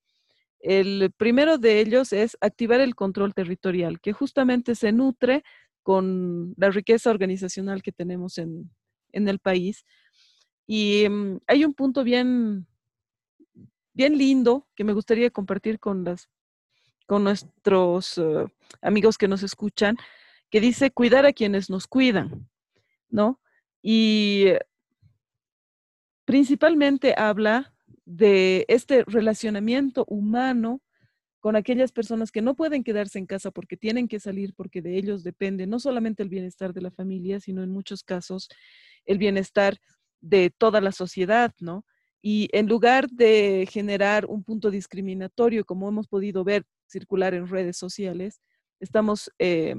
El 0.61 1.12
primero 1.16 1.59
de 1.59 1.80
ellos 1.80 2.12
es 2.12 2.37
activar 2.40 2.80
el 2.80 2.95
control 2.95 3.35
territorial, 3.35 4.00
que 4.00 4.12
justamente 4.12 4.75
se 4.75 4.92
nutre 4.92 5.42
con 5.83 6.54
la 6.57 6.71
riqueza 6.71 7.11
organizacional 7.11 7.83
que 7.83 7.92
tenemos 7.92 8.38
en, 8.38 8.71
el 9.12 9.38
país. 9.40 9.85
Y 10.66 11.09
mm, 11.09 11.38
hay 11.47 11.64
un 11.64 11.75
punto 11.75 12.04
bien, 12.04 12.66
bien 13.92 14.16
lindo 14.16 14.69
que 14.75 14.85
me 14.85 14.92
gustaría 14.92 15.30
compartir 15.30 15.80
con 15.80 16.04
las 16.04 16.28
con 17.11 17.25
nuestros 17.25 18.19
eh, 18.19 18.47
amigos 18.81 19.19
que 19.19 19.26
nos 19.26 19.43
escuchan, 19.43 19.97
que 20.49 20.61
dice 20.61 20.93
cuidar 20.93 21.26
a 21.26 21.33
quienes 21.33 21.69
nos 21.69 21.88
cuidan, 21.88 22.49
¿no? 23.09 23.40
Y 23.83 24.45
principalmente 26.25 27.17
habla 27.19 27.75
de 28.05 28.64
este 28.69 29.02
relacionamiento 29.09 30.05
humano 30.07 30.83
con 31.40 31.57
aquellas 31.57 31.90
personas 31.90 32.31
que 32.31 32.43
no 32.43 32.55
pueden 32.55 32.85
quedarse 32.85 33.19
en 33.19 33.26
casa 33.26 33.50
porque 33.50 33.76
tienen 33.76 34.07
que 34.07 34.21
salir, 34.21 34.55
porque 34.55 34.81
de 34.81 34.97
ellos 34.97 35.25
depende 35.25 35.67
no 35.67 35.81
solamente 35.81 36.23
el 36.23 36.29
bienestar 36.29 36.73
de 36.73 36.83
la 36.83 36.93
familia, 36.93 37.40
sino 37.40 37.64
en 37.64 37.73
muchos 37.73 38.05
casos 38.05 38.49
el 39.05 39.19
bienestar 39.19 39.79
de 40.21 40.50
toda 40.57 40.81
la 40.81 40.93
sociedad, 40.93 41.52
¿no? 41.59 41.85
Y 42.23 42.50
en 42.52 42.69
lugar 42.69 43.09
de 43.11 43.67
generar 43.69 44.26
un 44.26 44.45
punto 44.45 44.71
discriminatorio, 44.71 45.64
como 45.64 45.88
hemos 45.88 46.07
podido 46.07 46.45
ver 46.45 46.64
circular 46.90 47.35
en 47.35 47.49
redes 47.49 47.76
sociales, 47.76 48.40
estamos 48.80 49.30
eh, 49.38 49.76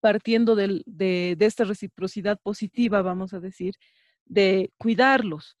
partiendo 0.00 0.54
de, 0.54 1.36
esta 1.40 1.64
reciprocidad 1.64 2.38
positiva, 2.42 3.02
vamos 3.02 3.32
a 3.32 3.40
decir, 3.40 3.74
de 4.26 4.70
cuidarlos, 4.78 5.56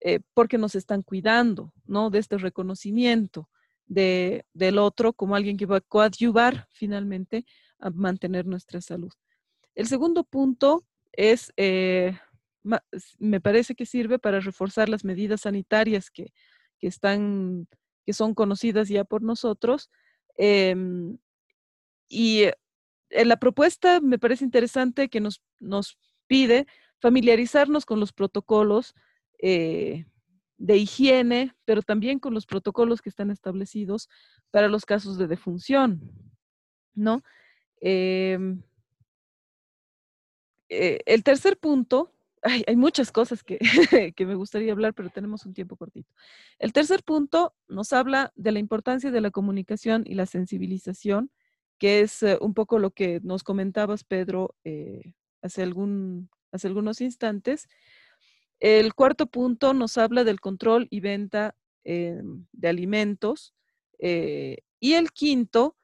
eh, 0.00 0.20
porque 0.34 0.58
nos 0.58 0.74
están 0.74 1.02
cuidando, 1.02 1.72
¿no? 1.84 2.10
De 2.10 2.18
este 2.18 2.38
reconocimiento 2.38 3.48
de, 3.86 4.44
del 4.52 4.78
otro 4.78 5.12
como 5.12 5.34
alguien 5.34 5.56
que 5.56 5.66
va 5.66 5.78
a 5.78 5.80
coadyuvar 5.80 6.68
finalmente 6.70 7.44
a 7.78 7.90
mantener 7.90 8.46
nuestra 8.46 8.80
salud. 8.80 9.12
El 9.74 9.86
segundo 9.86 10.24
punto 10.24 10.84
es, 11.12 11.52
eh, 11.56 12.16
me 13.18 13.40
parece 13.40 13.74
que 13.74 13.86
sirve 13.86 14.18
para 14.18 14.40
reforzar 14.40 14.88
las 14.88 15.04
medidas 15.04 15.42
sanitarias 15.42 16.10
que, 16.10 16.32
que 16.78 16.86
están 16.86 17.66
que 18.08 18.14
son 18.14 18.32
conocidas 18.32 18.88
ya 18.88 19.04
por 19.04 19.20
nosotros. 19.20 19.90
Em, 20.38 21.18
y 22.08 22.44
en 23.10 23.28
la 23.28 23.36
propuesta 23.36 24.00
me 24.00 24.18
parece 24.18 24.46
interesante 24.46 25.10
que 25.10 25.20
nos, 25.20 25.42
nos 25.60 25.98
pide 26.26 26.66
familiarizarnos 27.00 27.84
con 27.84 28.00
los 28.00 28.14
protocolos 28.14 28.94
eh, 29.42 30.06
de 30.56 30.76
higiene, 30.78 31.54
pero 31.66 31.82
también 31.82 32.18
con 32.18 32.32
los 32.32 32.46
protocolos 32.46 33.02
que 33.02 33.10
están 33.10 33.30
establecidos 33.30 34.08
para 34.50 34.68
los 34.68 34.86
casos 34.86 35.18
de 35.18 35.26
defunción, 35.26 36.00
¿no? 36.94 37.22
Em, 37.82 38.62
eh, 40.70 41.00
el 41.04 41.22
tercer 41.22 41.58
punto 41.58 42.14
hay, 42.42 42.76
muchas 42.76 43.12
cosas 43.12 43.42
que, 43.42 43.58
que, 44.16 44.26
me 44.26 44.34
gustaría 44.34 44.72
hablar, 44.72 44.94
pero 44.94 45.10
tenemos 45.10 45.46
un 45.46 45.54
tiempo 45.54 45.76
cortito. 45.76 46.12
El 46.58 46.72
tercer 46.72 47.02
punto 47.02 47.54
nos 47.68 47.92
habla 47.92 48.32
de 48.36 48.52
la 48.52 48.58
importancia 48.58 49.10
de 49.10 49.20
la 49.20 49.30
comunicación 49.30 50.04
y 50.06 50.14
la 50.14 50.26
sensibilización, 50.26 51.30
que 51.78 52.00
es 52.00 52.22
eh, 52.22 52.38
un 52.40 52.54
poco 52.54 52.78
lo 52.78 52.90
que 52.90 53.20
nos 53.22 53.42
comentabas, 53.42 54.04
Pedro, 54.04 54.54
eh, 54.64 55.12
hace, 55.42 55.62
algún, 55.62 56.28
hace 56.52 56.68
algunos 56.68 57.00
instantes. 57.00 57.68
El 58.60 58.94
cuarto 58.94 59.26
punto 59.26 59.74
nos 59.74 59.98
habla 59.98 60.24
del 60.24 60.40
control 60.40 60.88
y 60.90 61.00
venta 61.00 61.54
eh, 61.84 62.20
de 62.52 62.68
alimentos. 62.68 63.54
y 64.00 64.92
el 64.94 65.10
quinto 65.10 65.76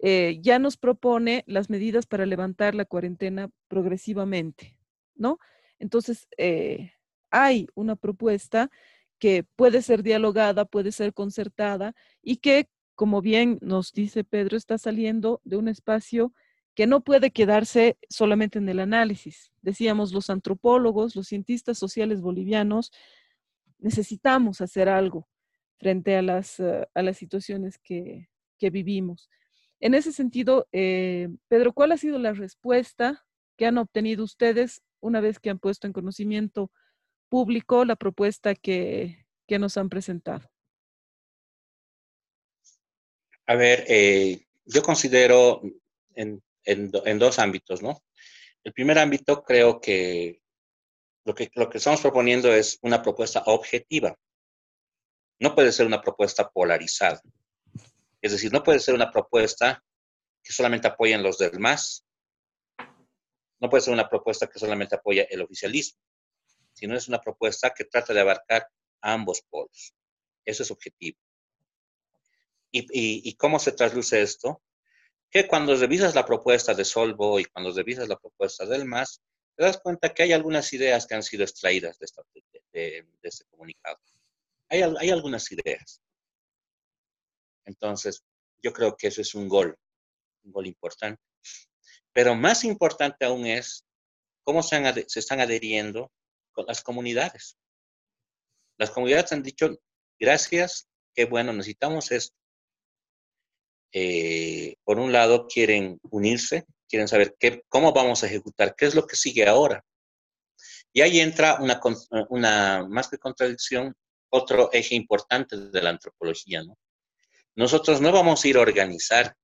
ya 0.00 0.58
nos 0.58 0.76
propone 0.76 1.44
las 1.46 1.70
medidas 1.70 2.06
para 2.06 2.26
levantar 2.26 2.74
la 2.74 2.84
cuarentena 2.84 3.50
progresivamente, 3.68 4.76
¿no? 5.14 5.38
Entonces, 5.82 6.28
eh, 6.38 6.92
hay 7.30 7.66
una 7.74 7.96
propuesta 7.96 8.70
que 9.18 9.44
puede 9.56 9.82
ser 9.82 10.04
dialogada, 10.04 10.64
puede 10.64 10.92
ser 10.92 11.12
concertada 11.12 11.94
y 12.22 12.36
que, 12.36 12.68
como 12.94 13.20
bien 13.20 13.58
nos 13.60 13.92
dice 13.92 14.22
Pedro, 14.22 14.56
está 14.56 14.78
saliendo 14.78 15.40
de 15.42 15.56
un 15.56 15.66
espacio 15.66 16.32
que 16.76 16.86
no 16.86 17.00
puede 17.00 17.32
quedarse 17.32 17.98
solamente 18.08 18.58
en 18.58 18.68
el 18.68 18.78
análisis. 18.78 19.50
Decíamos, 19.60 20.12
los 20.12 20.30
antropólogos, 20.30 21.16
los 21.16 21.26
cientistas 21.26 21.78
sociales 21.78 22.20
bolivianos, 22.20 22.92
necesitamos 23.78 24.60
hacer 24.60 24.88
algo 24.88 25.28
frente 25.78 26.16
a 26.16 26.22
las, 26.22 26.60
eh, 26.60 26.86
a 26.94 27.02
las 27.02 27.16
situaciones 27.16 27.78
que, 27.78 28.28
vivimos. 28.70 29.28
En 29.80 29.94
ese 29.94 30.12
sentido, 30.12 30.68
eh, 30.70 31.28
Pedro, 31.48 31.72
¿cuál 31.72 31.90
ha 31.90 31.96
sido 31.96 32.20
la 32.20 32.32
respuesta 32.32 33.26
que 33.56 33.66
han 33.66 33.76
obtenido 33.76 34.22
ustedes 34.22 34.84
una 35.02 35.20
vez 35.20 35.38
que 35.38 35.50
han 35.50 35.58
puesto 35.58 35.86
en 35.86 35.92
conocimiento 35.92 36.70
público 37.28 37.84
la 37.84 37.96
propuesta 37.96 38.54
que, 38.54 39.18
nos 39.48 39.76
han 39.76 39.90
presentado? 39.90 40.50
A 43.44 43.54
ver, 43.54 43.84
eh, 43.86 44.46
yo 44.64 44.82
considero 44.82 45.60
en, 46.14 46.42
dos 47.18 47.38
ámbitos, 47.38 47.82
¿no? 47.82 48.02
El 48.64 48.72
primer 48.72 48.98
ámbito 48.98 49.42
creo 49.42 49.78
que 49.78 50.40
lo, 51.26 51.34
que 51.34 51.50
lo 51.54 51.68
que 51.68 51.76
estamos 51.76 52.00
proponiendo 52.00 52.50
es 52.50 52.78
una 52.80 53.02
propuesta 53.02 53.42
objetiva. 53.44 54.16
No 55.38 55.54
puede 55.54 55.72
ser 55.72 55.84
una 55.84 56.00
propuesta 56.00 56.48
polarizada. 56.48 57.20
Es 58.22 58.32
decir, 58.32 58.50
no 58.52 58.62
puede 58.62 58.78
ser 58.78 58.94
una 58.94 59.10
propuesta 59.10 59.84
que 60.42 60.52
solamente 60.52 60.88
apoyen 60.88 61.22
los 61.22 61.36
demás 61.36 62.06
no 63.62 63.70
puede 63.70 63.82
ser 63.82 63.94
una 63.94 64.08
propuesta 64.08 64.48
que 64.48 64.58
solamente 64.58 64.96
apoya 64.96 65.22
el 65.30 65.40
oficialismo, 65.40 66.00
sino 66.72 66.96
es 66.96 67.06
una 67.06 67.20
propuesta 67.20 67.70
que 67.70 67.84
trata 67.84 68.12
de 68.12 68.20
abarcar 68.20 68.66
ambos 69.00 69.40
polos. 69.48 69.94
Eso 70.44 70.64
es 70.64 70.70
objetivo. 70.72 71.16
¿Y, 72.72 73.36
cómo 73.36 73.60
se 73.60 73.70
trasluce 73.70 74.20
esto? 74.20 74.62
Que 75.30 75.46
cuando 75.46 75.76
revisas 75.76 76.16
la 76.16 76.26
propuesta 76.26 76.74
de 76.74 76.84
Solvo 76.84 77.38
y 77.38 77.44
cuando 77.44 77.72
revisas 77.72 78.08
la 78.08 78.18
propuesta 78.18 78.66
del 78.66 78.84
MAS, 78.84 79.22
te 79.54 79.62
das 79.62 79.78
cuenta 79.78 80.12
que 80.12 80.24
hay 80.24 80.32
algunas 80.32 80.72
ideas 80.72 81.06
que 81.06 81.14
han 81.14 81.22
sido 81.22 81.44
extraídas 81.44 82.00
de, 82.00 82.06
este 83.22 83.44
comunicado. 83.44 83.98
Hay 84.70 85.10
algunas 85.10 85.52
ideas. 85.52 86.02
Entonces, 87.64 88.24
yo 88.60 88.72
creo 88.72 88.96
que 88.96 89.06
eso 89.06 89.20
es 89.20 89.36
un 89.36 89.48
gol, 89.48 89.78
un 90.42 90.50
gol 90.50 90.66
importante. 90.66 91.22
Pero 92.12 92.34
más 92.34 92.64
importante 92.64 93.24
aún 93.24 93.46
es 93.46 93.84
cómo 94.44 94.62
se, 94.62 95.06
están 95.14 95.40
adheriendo 95.40 96.10
con 96.52 96.66
las 96.66 96.82
comunidades. 96.82 97.56
Las 98.78 98.90
comunidades 98.90 99.32
han 99.32 99.42
dicho, 99.42 99.78
gracias, 100.18 100.88
qué 101.14 101.24
bueno, 101.24 101.52
necesitamos 101.52 102.10
esto. 102.12 102.36
Eh, 103.92 104.76
por 104.84 104.98
un 104.98 105.12
lado, 105.12 105.46
quieren 105.46 106.00
unirse, 106.10 106.64
quieren 106.88 107.08
saber 107.08 107.36
qué, 107.38 107.62
cómo 107.68 107.92
vamos 107.92 108.22
a 108.22 108.26
ejecutar, 108.26 108.74
qué 108.74 108.86
es 108.86 108.94
lo 108.94 109.06
que 109.06 109.16
sigue 109.16 109.46
ahora. 109.46 109.84
Y 110.92 111.00
ahí 111.00 111.20
entra 111.20 111.58
una, 111.60 111.80
una 112.28 112.86
más 112.88 113.08
que 113.08 113.18
contradicción, 113.18 113.94
otro 114.30 114.70
eje 114.72 114.94
importante 114.94 115.56
de 115.56 115.82
la 115.82 115.90
antropología, 115.90 116.62
¿no? 116.62 116.76
Nosotros 117.54 118.00
no 118.00 118.12
vamos 118.12 118.44
a 118.44 118.48
ir 118.48 118.56
a 118.56 118.62
organizar, 118.62 119.36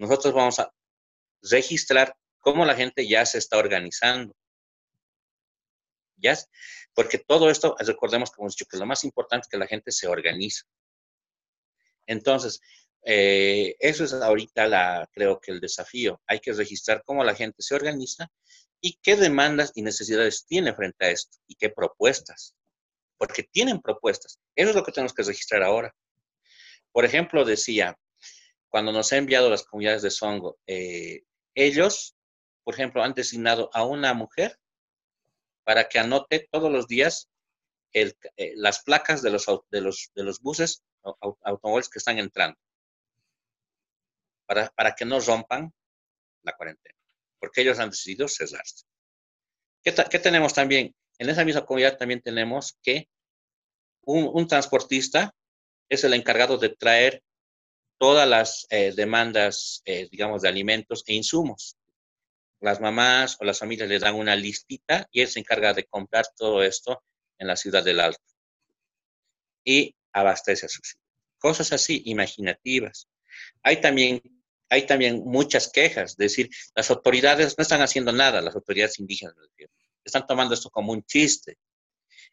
nosotros 0.00 0.32
vamos 0.32 0.58
a 0.58 0.72
registrar 1.42 2.16
cómo 2.38 2.64
la 2.64 2.74
gente 2.74 3.06
ya 3.06 3.26
se 3.26 3.36
está 3.36 3.58
organizando. 3.58 4.34
¿Ya? 6.16 6.38
Porque 6.94 7.18
todo 7.18 7.50
esto, 7.50 7.76
recordemos 7.78 8.30
que 8.30 8.40
hemos 8.40 8.54
dicho 8.54 8.64
que 8.70 8.78
lo 8.78 8.86
más 8.86 9.04
importante 9.04 9.44
es 9.44 9.50
que 9.50 9.58
la 9.58 9.66
gente 9.66 9.92
se 9.92 10.06
organiza. 10.06 10.64
Entonces, 12.06 12.60
eh, 13.02 13.76
eso 13.78 14.04
es 14.04 14.14
ahorita 14.14 14.66
la, 14.66 15.06
creo 15.12 15.38
que 15.38 15.52
el 15.52 15.60
desafío. 15.60 16.20
Hay 16.26 16.40
que 16.40 16.54
registrar 16.54 17.02
cómo 17.04 17.22
la 17.22 17.34
gente 17.34 17.62
se 17.62 17.74
organiza 17.74 18.30
y 18.80 18.98
qué 19.02 19.16
demandas 19.16 19.72
y 19.74 19.82
necesidades 19.82 20.46
tiene 20.46 20.74
frente 20.74 21.04
a 21.04 21.10
esto 21.10 21.36
y 21.46 21.56
qué 21.56 21.68
propuestas. 21.68 22.54
Porque 23.18 23.42
tienen 23.42 23.82
propuestas. 23.82 24.40
Eso 24.56 24.70
es 24.70 24.76
lo 24.76 24.82
que 24.82 24.92
tenemos 24.92 25.12
que 25.12 25.24
registrar 25.24 25.62
ahora. 25.62 25.94
Por 26.90 27.04
ejemplo, 27.04 27.44
decía, 27.44 27.98
cuando 28.70 28.92
nos 28.92 29.12
ha 29.12 29.16
enviado 29.16 29.50
las 29.50 29.64
comunidades 29.64 30.02
de 30.02 30.10
Songo, 30.10 30.58
eh, 30.66 31.24
ellos, 31.54 32.16
por 32.62 32.74
ejemplo, 32.74 33.02
han 33.02 33.14
designado 33.14 33.68
a 33.74 33.84
una 33.84 34.14
mujer 34.14 34.58
para 35.64 35.88
que 35.88 35.98
anote 35.98 36.48
todos 36.50 36.70
los 36.70 36.86
días 36.86 37.28
eh, 37.92 38.14
las 38.54 38.82
placas 38.84 39.22
de 39.22 39.30
los, 39.30 39.46
de 39.70 39.80
los, 39.80 40.10
de 40.14 40.22
los 40.22 40.40
buses, 40.40 40.84
automóviles 41.42 41.88
que 41.88 41.98
están 41.98 42.18
entrando, 42.18 42.56
para, 44.46 44.70
para 44.70 44.94
que 44.94 45.04
no 45.04 45.18
rompan 45.18 45.72
la 46.42 46.56
cuarentena, 46.56 46.96
porque 47.40 47.62
ellos 47.62 47.80
han 47.80 47.90
decidido 47.90 48.28
cerrarse. 48.28 48.84
¿Qué, 49.82 49.92
¿Qué, 50.08 50.18
tenemos 50.20 50.54
también? 50.54 50.94
En 51.18 51.28
esa 51.28 51.44
misma 51.44 51.66
comunidad 51.66 51.98
también 51.98 52.20
tenemos 52.20 52.78
que 52.82 53.08
un, 54.02 54.30
un 54.32 54.46
transportista 54.46 55.34
es 55.88 56.04
el 56.04 56.14
encargado 56.14 56.56
de 56.58 56.68
traer 56.68 57.22
todas 58.00 58.26
las 58.26 58.66
eh, 58.70 58.94
demandas, 58.96 59.82
eh, 59.84 60.08
digamos, 60.10 60.40
de 60.40 60.48
alimentos 60.48 61.04
e 61.06 61.12
insumos. 61.12 61.76
Las 62.58 62.80
mamás 62.80 63.36
o 63.40 63.44
las 63.44 63.58
familias 63.58 63.90
le 63.90 63.98
dan 63.98 64.14
una 64.14 64.34
listita 64.34 65.06
y 65.12 65.20
él 65.20 65.28
se 65.28 65.38
encarga 65.38 65.74
de 65.74 65.84
comprar 65.84 66.24
todo 66.34 66.62
esto 66.62 67.04
en 67.38 67.46
la 67.46 67.56
ciudad 67.56 67.84
del 67.84 68.00
Alto 68.00 68.22
y 69.62 69.94
abastece 70.14 70.64
a 70.64 70.68
sus. 70.70 70.96
Cosas 71.38 71.74
así, 71.74 72.02
imaginativas. 72.06 73.06
Hay 73.62 73.82
también, 73.82 74.22
hay 74.70 74.86
también 74.86 75.22
muchas 75.26 75.70
quejas, 75.70 76.12
es 76.12 76.16
decir, 76.16 76.48
las 76.74 76.90
autoridades 76.90 77.54
no 77.58 77.62
están 77.62 77.82
haciendo 77.82 78.12
nada, 78.12 78.40
las 78.40 78.54
autoridades 78.54 78.98
indígenas, 78.98 79.34
están 80.02 80.26
tomando 80.26 80.54
esto 80.54 80.70
como 80.70 80.92
un 80.92 81.04
chiste. 81.04 81.58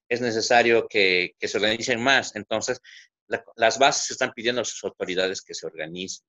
Es 0.08 0.21
necesario 0.21 0.88
que, 0.88 1.36
que 1.38 1.49
se 1.49 1.58
organicen 1.58 2.01
más. 2.01 2.34
Entonces, 2.38 2.82
las 3.56 3.80
bases 3.80 4.12
están 4.12 4.34
pidiendo 4.34 4.62
a 4.62 4.66
sus 4.66 4.84
autoridades 4.84 5.42
que 5.42 5.54
se 5.54 5.68
organicen. 5.68 6.26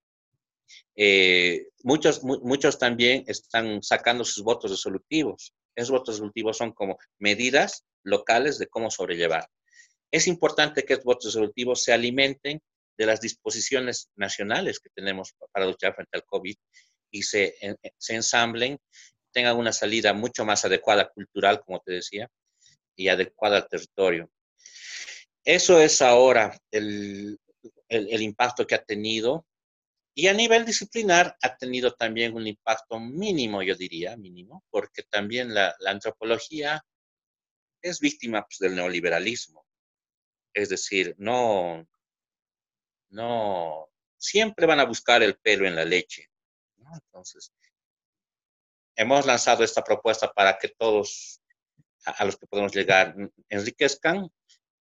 Eh, 0.96 1.68
muchos, 1.82 2.22
muchos 2.22 2.78
también 2.78 3.24
están 3.26 3.82
sacando 3.82 4.24
sus 4.24 4.44
votos 4.44 4.70
resolutivos. 4.70 5.54
Esos 5.74 5.90
votos 5.90 6.16
resolutivos 6.16 6.56
son 6.56 6.72
como 6.72 6.98
medidas 7.18 7.84
locales 8.02 8.58
de 8.58 8.66
cómo 8.66 8.90
sobrellevar. 8.90 9.48
Es 10.10 10.26
importante 10.26 10.84
que 10.84 10.94
estos 10.94 11.04
votos 11.04 11.26
resolutivos 11.26 11.82
se 11.82 11.92
alimenten 11.92 12.60
de 12.96 13.06
las 13.06 13.20
disposiciones 13.20 14.10
nacionales 14.16 14.80
que 14.80 14.90
tenemos 14.90 15.34
para 15.52 15.66
luchar 15.66 15.94
frente 15.94 16.16
al 16.16 16.24
COVID 16.24 16.56
y 17.10 17.22
se, 17.22 17.54
se 17.96 18.14
ensamblen, 18.14 18.78
tengan 19.32 19.56
una 19.56 19.72
salida 19.72 20.12
mucho 20.12 20.44
más 20.44 20.64
adecuada 20.64 21.08
cultural, 21.08 21.60
como 21.64 21.80
te 21.80 21.92
decía, 21.92 22.28
y 22.96 23.08
adecuada 23.08 23.58
al 23.58 23.68
territorio. 23.68 24.30
Eso 25.48 25.80
es 25.80 26.02
ahora 26.02 26.60
el, 26.70 27.38
impacto 27.88 28.66
que 28.66 28.74
ha 28.74 28.84
tenido. 28.84 29.46
Y 30.14 30.26
a 30.26 30.34
nivel 30.34 30.66
disciplinar 30.66 31.38
ha 31.40 31.56
tenido 31.56 31.94
también 31.94 32.34
un 32.34 32.46
impacto 32.46 33.00
mínimo, 33.00 33.62
yo 33.62 33.74
diría, 33.74 34.14
mínimo, 34.18 34.62
porque 34.68 35.04
también 35.04 35.54
la, 35.54 35.74
antropología 35.86 36.84
es 37.80 37.98
víctima 37.98 38.44
pues, 38.44 38.58
del 38.58 38.76
neoliberalismo. 38.76 39.64
Es 40.52 40.68
decir, 40.68 41.14
no, 41.16 41.88
no, 43.08 43.88
siempre 44.18 44.66
van 44.66 44.80
a 44.80 44.84
buscar 44.84 45.22
el 45.22 45.38
pelo 45.38 45.66
en 45.66 45.76
la 45.76 45.86
leche. 45.86 46.28
Entonces, 46.92 47.54
hemos 48.96 49.24
lanzado 49.24 49.64
esta 49.64 49.82
propuesta 49.82 50.30
para 50.30 50.58
que 50.58 50.68
todos 50.68 51.40
a, 52.04 52.22
los 52.26 52.36
que 52.36 52.46
podemos 52.46 52.74
llegar 52.74 53.16
enriquezcan 53.48 54.30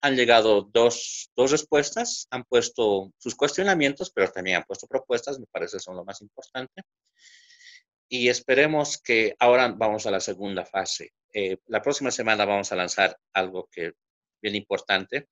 han 0.01 0.15
llegado 0.15 0.61
dos, 0.61 1.31
dos, 1.35 1.51
respuestas, 1.51 2.27
han 2.29 2.43
puesto 2.43 3.11
sus 3.17 3.35
cuestionamientos, 3.35 4.11
pero 4.11 4.31
también 4.31 4.57
han 4.57 4.63
puesto 4.63 4.87
propuestas, 4.87 5.39
me 5.39 5.47
parece 5.47 5.79
son 5.79 5.95
lo 5.95 6.05
más 6.05 6.21
importante. 6.21 6.83
Y 8.09 8.29
esperemos 8.29 9.01
que 9.01 9.35
ahora 9.39 9.67
vamos 9.69 10.05
a 10.05 10.11
la 10.11 10.19
segunda 10.19 10.65
fase. 10.65 11.11
Eh, 11.33 11.57
la 11.67 11.81
próxima 11.81 12.11
semana 12.11 12.45
vamos 12.45 12.71
a 12.71 12.75
lanzar 12.75 13.17
algo 13.33 13.67
que 13.71 13.93
bien 14.41 14.55
importante. 14.55 15.27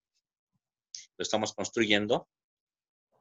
Lo 1.18 1.24
estamos 1.24 1.54
construyendo 1.54 2.28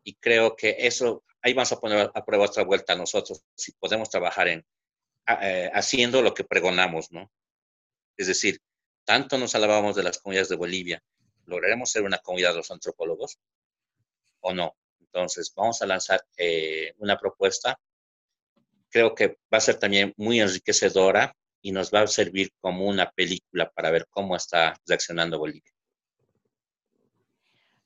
y 0.02 0.14
creo 0.14 0.56
que 0.56 0.76
eso, 0.78 1.24
ahí 1.42 1.54
vamos 1.54 1.72
a 1.72 1.80
poner 1.80 2.10
a 2.12 2.24
prueba 2.24 2.46
otra 2.46 2.64
vuelta 2.64 2.92
a 2.94 2.96
nosotros, 2.96 3.42
si 3.54 3.72
podemos 3.72 4.10
trabajar 4.10 4.48
en 4.48 4.64
eh, 5.40 5.70
haciendo 5.72 6.20
lo 6.20 6.34
que 6.34 6.44
pregonamos, 6.44 7.10
¿no? 7.10 7.30
Es 8.16 8.26
decir, 8.26 8.60
tanto 9.04 9.38
nos 9.38 9.54
alabamos 9.54 9.96
de 9.96 10.02
las 10.02 10.18
comunidades 10.18 10.50
de 10.50 10.56
Bolivia, 10.56 11.02
¿Lograremos 11.46 11.90
ser 11.90 12.02
una 12.02 12.18
comunidad 12.18 12.50
de 12.50 12.56
los 12.58 12.70
antropólogos 12.70 13.38
o 14.40 14.52
no? 14.52 14.76
Entonces, 15.00 15.52
vamos 15.54 15.80
a 15.80 15.86
lanzar 15.86 16.24
eh, 16.36 16.92
una 16.98 17.16
propuesta. 17.16 17.78
Creo 18.88 19.14
que 19.14 19.38
va 19.52 19.58
a 19.58 19.60
ser 19.60 19.78
también 19.78 20.12
muy 20.16 20.40
enriquecedora 20.40 21.34
y 21.62 21.72
nos 21.72 21.90
va 21.92 22.00
a 22.02 22.06
servir 22.06 22.50
como 22.60 22.86
una 22.86 23.10
película 23.10 23.70
para 23.70 23.90
ver 23.90 24.06
cómo 24.10 24.36
está 24.36 24.76
reaccionando 24.86 25.38
Bolivia. 25.38 25.72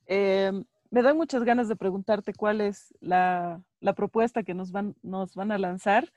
Em, 0.07 0.65
me 0.91 1.03
dan 1.03 1.17
muchas 1.17 1.45
ganas 1.45 1.69
de 1.69 1.77
preguntarte 1.77 2.33
cuál 2.33 2.61
es 2.61 2.95
la, 3.01 3.63
propuesta 3.95 4.43
que 4.43 4.55
nos 4.55 4.73
van, 4.73 4.97
nos 5.03 5.35
van 5.35 5.53
a 5.53 5.59
lanzar. 5.59 6.11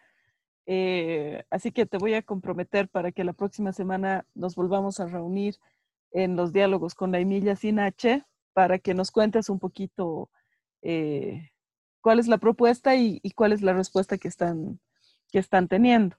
Eh, 0.66 1.44
así 1.50 1.72
que 1.72 1.86
te 1.86 1.98
voy 1.98 2.14
a 2.14 2.22
comprometer 2.22 2.88
para 2.88 3.12
que 3.12 3.26
la 3.26 3.34
próxima 3.34 3.74
semana 3.74 4.26
nos 4.34 4.56
volvamos 4.56 5.00
a 5.00 5.08
reunir 5.08 5.58
en 6.12 6.36
los 6.36 6.54
diálogos 6.54 6.96
con 6.96 7.12
la 7.12 7.20
Emilia 7.20 7.56
Sinache 7.56 8.24
para 8.54 8.80
que 8.80 8.94
nos 8.94 9.12
cuentes 9.12 9.50
un 9.50 9.60
poquito 9.60 10.30
eh, 10.82 11.50
cuál 12.02 12.20
es 12.20 12.28
la 12.28 12.38
propuesta 12.38 12.96
y, 12.96 13.22
cuál 13.36 13.54
es 13.54 13.62
la 13.62 13.74
respuesta 13.74 14.18
que 14.18 14.28
están, 14.28 14.80
que 15.32 15.40
están 15.40 15.68
teniendo. 15.68 16.18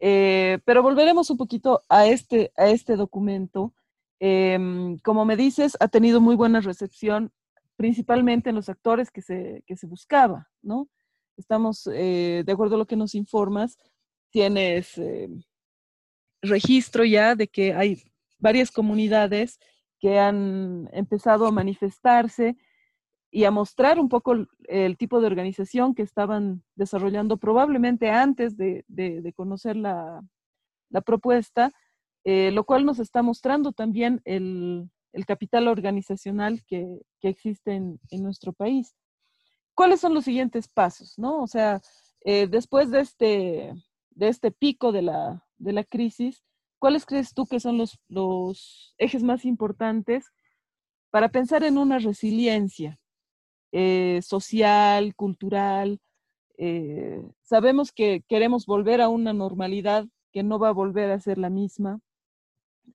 Eh, 0.00 0.58
pero 0.64 0.82
volveremos 0.82 1.30
un 1.30 1.36
poquito 1.36 1.82
a 1.88 2.06
este, 2.06 2.52
a 2.56 2.68
este 2.68 2.96
documento. 2.96 3.72
Em, 4.18 4.98
como 4.98 5.24
me 5.24 5.36
dices, 5.36 5.76
ha 5.80 5.88
tenido 5.88 6.20
muy 6.20 6.34
buena 6.36 6.60
recepción, 6.60 7.32
principalmente 7.76 8.50
en 8.50 8.56
los 8.56 8.68
actores 8.68 9.10
que 9.10 9.22
se, 9.22 9.62
que 9.66 9.76
se 9.76 9.86
buscaba, 9.86 10.48
¿no? 10.62 10.88
Estamos, 11.36 11.88
eh, 11.92 12.42
de 12.46 12.52
acuerdo 12.52 12.76
a 12.76 12.78
lo 12.78 12.86
que 12.86 12.96
nos 12.96 13.14
informas, 13.14 13.76
tienes 14.30 15.00
registro 16.42 17.04
ya 17.04 17.34
de 17.34 17.48
que 17.48 17.72
hay 17.72 18.02
varias 18.44 18.70
comunidades 18.70 19.58
que 19.98 20.18
han 20.18 20.90
empezado 20.92 21.46
a 21.46 21.50
manifestarse 21.50 22.56
y 23.30 23.44
a 23.44 23.50
mostrar 23.50 23.98
un 23.98 24.10
poco 24.10 24.34
el, 24.68 24.96
tipo 24.98 25.20
de 25.20 25.26
organización 25.26 25.94
que 25.94 26.02
estaban 26.02 26.62
desarrollando 26.76 27.38
probablemente 27.38 28.10
antes 28.10 28.56
de, 28.58 28.84
conocer 29.34 29.76
la, 29.76 30.20
propuesta, 31.04 31.72
eh, 32.22 32.50
lo 32.52 32.64
cual 32.64 32.84
nos 32.84 32.98
está 32.98 33.22
mostrando 33.22 33.72
también 33.72 34.20
el, 34.24 34.90
el 35.14 35.24
capital 35.24 35.68
organizacional 35.68 36.62
que, 36.66 37.00
existe 37.22 37.72
en, 37.74 37.98
nuestro 38.10 38.52
país. 38.52 38.94
¿Cuáles 39.74 40.00
son 40.00 40.12
los 40.12 40.24
siguientes 40.24 40.68
pasos? 40.68 41.14
¿no? 41.16 41.42
O 41.42 41.46
sea, 41.46 41.80
eh, 42.20 42.46
después 42.46 42.90
de 42.90 43.00
este, 43.00 43.72
de 44.10 44.28
este 44.28 44.50
pico 44.50 44.92
de 44.92 45.02
la, 45.02 45.84
crisis, 45.88 46.44
¿cuáles 46.84 47.06
crees 47.06 47.32
tú 47.32 47.46
que 47.46 47.60
son 47.60 47.78
los, 47.78 48.94
ejes 48.98 49.22
más 49.22 49.46
importantes 49.46 50.26
para 51.08 51.30
pensar 51.30 51.64
en 51.64 51.78
una 51.78 51.98
resiliencia 51.98 53.00
eh, 53.72 54.20
social, 54.20 55.14
cultural? 55.14 55.98
Eh, 56.58 57.22
sabemos 57.40 57.90
que 57.90 58.22
queremos 58.28 58.66
volver 58.66 59.00
a 59.00 59.08
una 59.08 59.32
normalidad 59.32 60.04
que 60.30 60.42
no 60.42 60.58
va 60.58 60.68
a 60.68 60.72
volver 60.72 61.10
a 61.10 61.20
ser 61.20 61.38
la 61.38 61.48
misma 61.48 62.00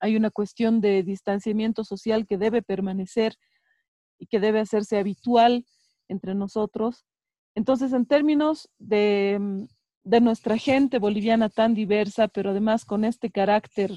hay 0.02 0.16
una 0.16 0.30
cuestión 0.30 0.82
de 0.82 1.02
distanciamiento 1.02 1.84
social 1.84 2.28
que 2.28 2.38
debe 2.38 2.62
permanecer 2.62 3.38
y 4.20 4.28
que 4.28 4.40
debe 4.40 4.60
hacerse 4.60 5.00
habitual 5.00 5.66
entre 6.08 6.36
nosotros. 6.36 7.06
Entonces, 7.56 7.92
en 7.94 8.06
términos 8.06 8.70
de, 8.78 9.68
mm, 10.20 10.24
nuestra 10.24 10.58
gente 10.58 10.98
boliviana 10.98 11.50
tan 11.50 11.74
diversa, 11.74 12.28
pero 12.28 12.52
además 12.52 12.86
con 12.86 13.06
este 13.06 13.30
carácter 13.30 13.92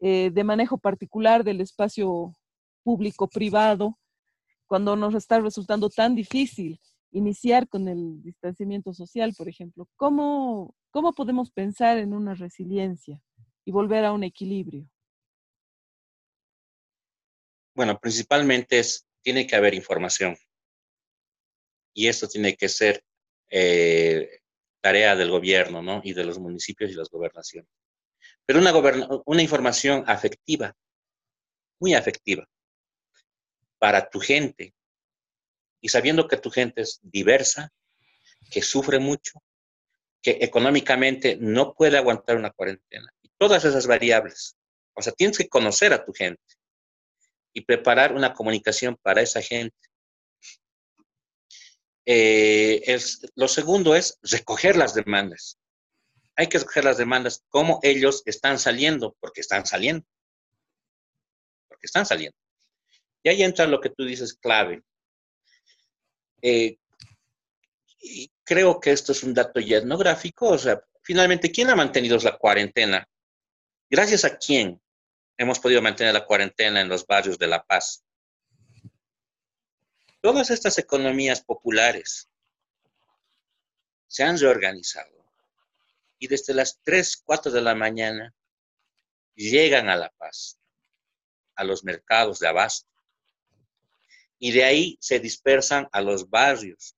eh, 0.00 0.30
de 0.32 0.44
manejo 0.44 0.76
particular 0.76 1.44
del 1.44 1.60
espacio 1.60 2.34
público-privado, 2.82 3.98
cuando 4.66 4.96
nos 4.96 5.14
está 5.14 5.40
resultando 5.40 5.88
tan 5.88 6.14
difícil 6.14 6.80
iniciar 7.12 7.68
con 7.68 7.88
el 7.88 8.22
distanciamiento 8.22 8.92
social, 8.92 9.32
por 9.36 9.48
ejemplo, 9.48 9.88
¿cómo, 9.96 10.74
cómo 10.90 11.14
podemos 11.14 11.50
pensar 11.50 11.98
en 11.98 12.12
una 12.12 12.34
resiliencia 12.34 13.22
y 13.64 13.72
volver 13.72 14.04
a 14.04 14.12
un 14.12 14.24
equilibrio? 14.24 14.88
Bueno, 17.74 17.98
principalmente 17.98 18.78
es, 18.78 19.06
tiene 19.22 19.46
que 19.46 19.56
haber 19.56 19.74
información. 19.74 20.36
Y 21.94 22.08
esto 22.08 22.28
tiene 22.28 22.56
que 22.56 22.68
ser 22.68 23.02
eh, 23.50 24.40
tarea 24.86 25.16
del 25.16 25.32
gobierno, 25.32 25.82
¿no? 25.82 26.00
Y 26.04 26.12
de 26.12 26.22
los 26.22 26.38
municipios 26.38 26.92
y 26.92 26.94
las 26.94 27.10
gobernaciones. 27.10 27.68
Pero 28.44 28.60
una, 28.60 29.42
información 29.42 30.04
afectiva, 30.06 30.76
muy 31.80 31.94
afectiva, 31.94 32.48
para 33.80 34.08
tu 34.08 34.20
gente. 34.20 34.72
Y 35.80 35.88
sabiendo 35.88 36.28
que 36.28 36.36
tu 36.36 36.52
gente 36.52 36.82
es 36.82 37.00
diversa, 37.02 37.72
que 38.48 38.62
sufre 38.62 39.00
mucho, 39.00 39.42
que 40.22 40.38
económicamente 40.40 41.36
no 41.40 41.74
puede 41.74 41.98
aguantar 41.98 42.36
una 42.36 42.52
cuarentena. 42.52 43.12
Y 43.22 43.30
todas 43.36 43.64
esas 43.64 43.88
variables. 43.88 44.56
O 44.94 45.02
sea, 45.02 45.12
tienes 45.14 45.36
que 45.36 45.48
conocer 45.48 45.92
a 45.92 46.04
tu 46.04 46.12
gente 46.12 46.54
y 47.52 47.62
preparar 47.62 48.12
una 48.12 48.32
comunicación 48.32 48.96
para 49.02 49.20
esa 49.20 49.42
gente. 49.42 49.76
Eh, 52.06 52.98
lo 53.34 53.48
segundo 53.48 53.94
es 53.94 54.18
recoger 54.22 54.76
las 54.76 54.94
demandas. 54.94 55.58
Hay 56.36 56.48
que 56.48 56.58
recoger 56.58 56.84
las 56.84 56.98
demandas, 56.98 57.44
cómo 57.48 57.80
ellos 57.82 58.22
están 58.26 58.58
saliendo, 58.58 59.16
porque 59.20 59.40
están 59.40 59.66
saliendo. 59.66 60.06
Porque 61.68 61.86
están 61.86 62.06
saliendo. 62.06 62.36
Y 63.22 63.28
ahí 63.28 63.42
entra 63.42 63.66
lo 63.66 63.80
que 63.80 63.90
tú 63.90 64.04
dices 64.04 64.34
clave. 64.34 64.82
Eh, 66.42 66.78
creo 68.44 68.78
que 68.78 68.92
esto 68.92 69.12
es 69.12 69.22
un 69.22 69.34
dato 69.34 69.58
ya 69.60 69.78
etnográfico, 69.78 70.50
o 70.50 70.58
sea, 70.58 70.80
finalmente, 71.02 71.50
¿quién 71.50 71.70
ha 71.70 71.76
mantenido 71.76 72.16
la 72.18 72.38
cuarentena? 72.38 73.08
¿Gracias 73.90 74.24
a 74.24 74.36
quién? 74.36 74.80
hemos 75.36 75.58
podido 75.58 75.82
mantener 75.82 76.14
la 76.14 76.24
cuarentena 76.24 76.80
en 76.80 76.88
los 76.88 77.06
barrios 77.06 77.38
de 77.38 77.46
La 77.46 77.64
Paz. 77.64 78.04
Todas 80.26 80.50
estas 80.50 80.76
economías 80.78 81.40
populares 81.40 82.28
se 84.08 84.24
han 84.24 84.36
reorganizado 84.36 85.24
y 86.18 86.26
desde 86.26 86.52
las 86.52 86.80
3, 86.82 87.18
4 87.24 87.52
de 87.52 87.62
la 87.62 87.76
mañana 87.76 88.34
llegan 89.36 89.88
a 89.88 89.94
La 89.94 90.10
Paz, 90.18 90.58
a 91.54 91.62
los 91.62 91.84
mercados 91.84 92.40
de 92.40 92.48
abasto, 92.48 92.90
y 94.40 94.50
de 94.50 94.64
ahí 94.64 94.98
se 95.00 95.20
dispersan 95.20 95.88
a 95.92 96.00
los 96.00 96.28
barrios. 96.28 96.96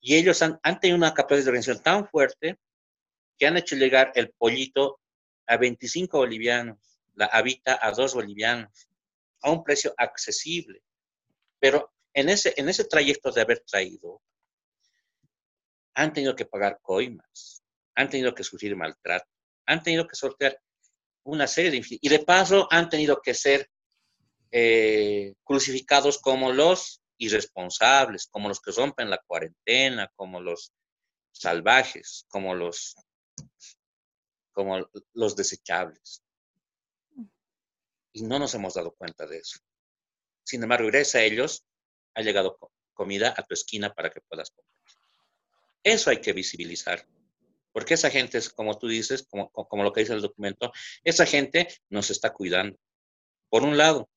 Y 0.00 0.16
ellos 0.16 0.42
han, 0.42 0.58
tenido 0.80 0.96
una 0.96 1.14
capacidad 1.14 1.44
de 1.44 1.50
organización 1.50 1.80
tan 1.84 2.08
fuerte 2.08 2.58
que 3.38 3.46
han 3.46 3.56
hecho 3.56 3.76
llegar 3.76 4.10
el 4.16 4.32
pollito 4.32 5.00
a 5.46 5.56
25 5.58 6.18
bolivianos 6.18 6.76
la 7.14 7.26
habita 7.26 7.78
a 7.80 7.92
dos 7.92 8.14
bolivianos, 8.14 8.88
a 9.42 9.52
un 9.52 9.62
precio 9.62 9.94
accesible. 9.96 10.82
Pero 11.64 11.94
en 12.12 12.28
ese, 12.28 12.52
en 12.58 12.68
ese 12.68 12.84
trayecto 12.84 13.32
de 13.32 13.40
haber 13.40 13.60
traído, 13.60 14.20
han 15.94 16.12
tenido 16.12 16.36
que 16.36 16.44
pagar 16.44 16.78
coimas, 16.82 17.64
han 17.94 18.10
tenido 18.10 18.34
que 18.34 18.44
sufrir 18.44 18.76
maltrato, 18.76 19.24
han 19.64 19.82
tenido 19.82 20.06
que 20.06 20.14
sortear 20.14 20.60
una 21.22 21.46
serie 21.46 21.70
de... 21.70 21.82
Y 22.02 22.08
de 22.10 22.18
paso 22.18 22.68
han 22.70 22.90
tenido 22.90 23.22
que 23.22 23.32
ser 23.32 23.70
eh, 24.50 25.32
crucificados 25.42 26.18
como 26.18 26.52
los 26.52 27.00
irresponsables, 27.16 28.26
como 28.26 28.48
los 28.50 28.60
que 28.60 28.70
rompen 28.70 29.08
la 29.08 29.22
cuarentena, 29.26 30.12
como 30.16 30.42
los 30.42 30.70
salvajes, 31.32 32.26
como 32.28 32.54
los, 32.54 32.94
como 34.52 34.86
los 35.14 35.34
desechables 35.34 36.22
y 38.12 38.22
no 38.22 38.38
nos 38.38 38.54
hemos 38.54 38.74
dado 38.74 38.92
cuenta 38.92 39.26
de 39.26 39.38
eso. 39.38 39.58
Sin 40.44 40.62
embargo, 40.62 40.88
gracias 40.88 41.14
a 41.16 41.22
ellos 41.22 41.64
ha 42.14 42.22
llegado 42.22 42.58
comida 42.92 43.34
a 43.36 43.42
tu 43.42 43.54
esquina 43.54 43.92
para 43.92 44.10
que 44.10 44.20
puedas 44.20 44.50
comprar. 44.50 44.74
Eso 45.82 46.10
hay 46.10 46.20
que 46.20 46.32
visibilizar, 46.32 47.06
porque 47.72 47.94
esa 47.94 48.10
gente 48.10 48.38
es, 48.38 48.48
como 48.48 48.78
tú 48.78 48.88
dices, 48.88 49.26
como, 49.28 49.50
lo 49.82 49.92
que 49.92 50.00
dice 50.00 50.14
el 50.14 50.20
documento, 50.20 50.72
esa 51.02 51.26
gente 51.26 51.68
nos 51.88 52.10
está 52.10 52.32
cuidando. 52.32 52.78
Por 53.50 53.62
un 53.62 53.76
lado, 53.76 54.08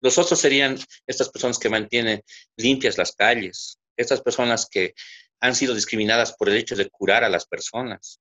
los 0.00 0.18
otros 0.18 0.40
serían 0.40 0.78
estas 1.06 1.30
personas 1.30 1.58
que 1.58 1.68
mantienen 1.68 2.22
limpias 2.56 2.98
las 2.98 3.12
calles, 3.12 3.78
estas 3.96 4.20
personas 4.20 4.68
que 4.68 4.94
han 5.40 5.54
sido 5.54 5.74
discriminadas 5.74 6.34
por 6.34 6.48
el 6.48 6.56
hecho 6.56 6.76
de 6.76 6.90
curar 6.90 7.24
a 7.24 7.28
las 7.28 7.46
personas, 7.46 8.20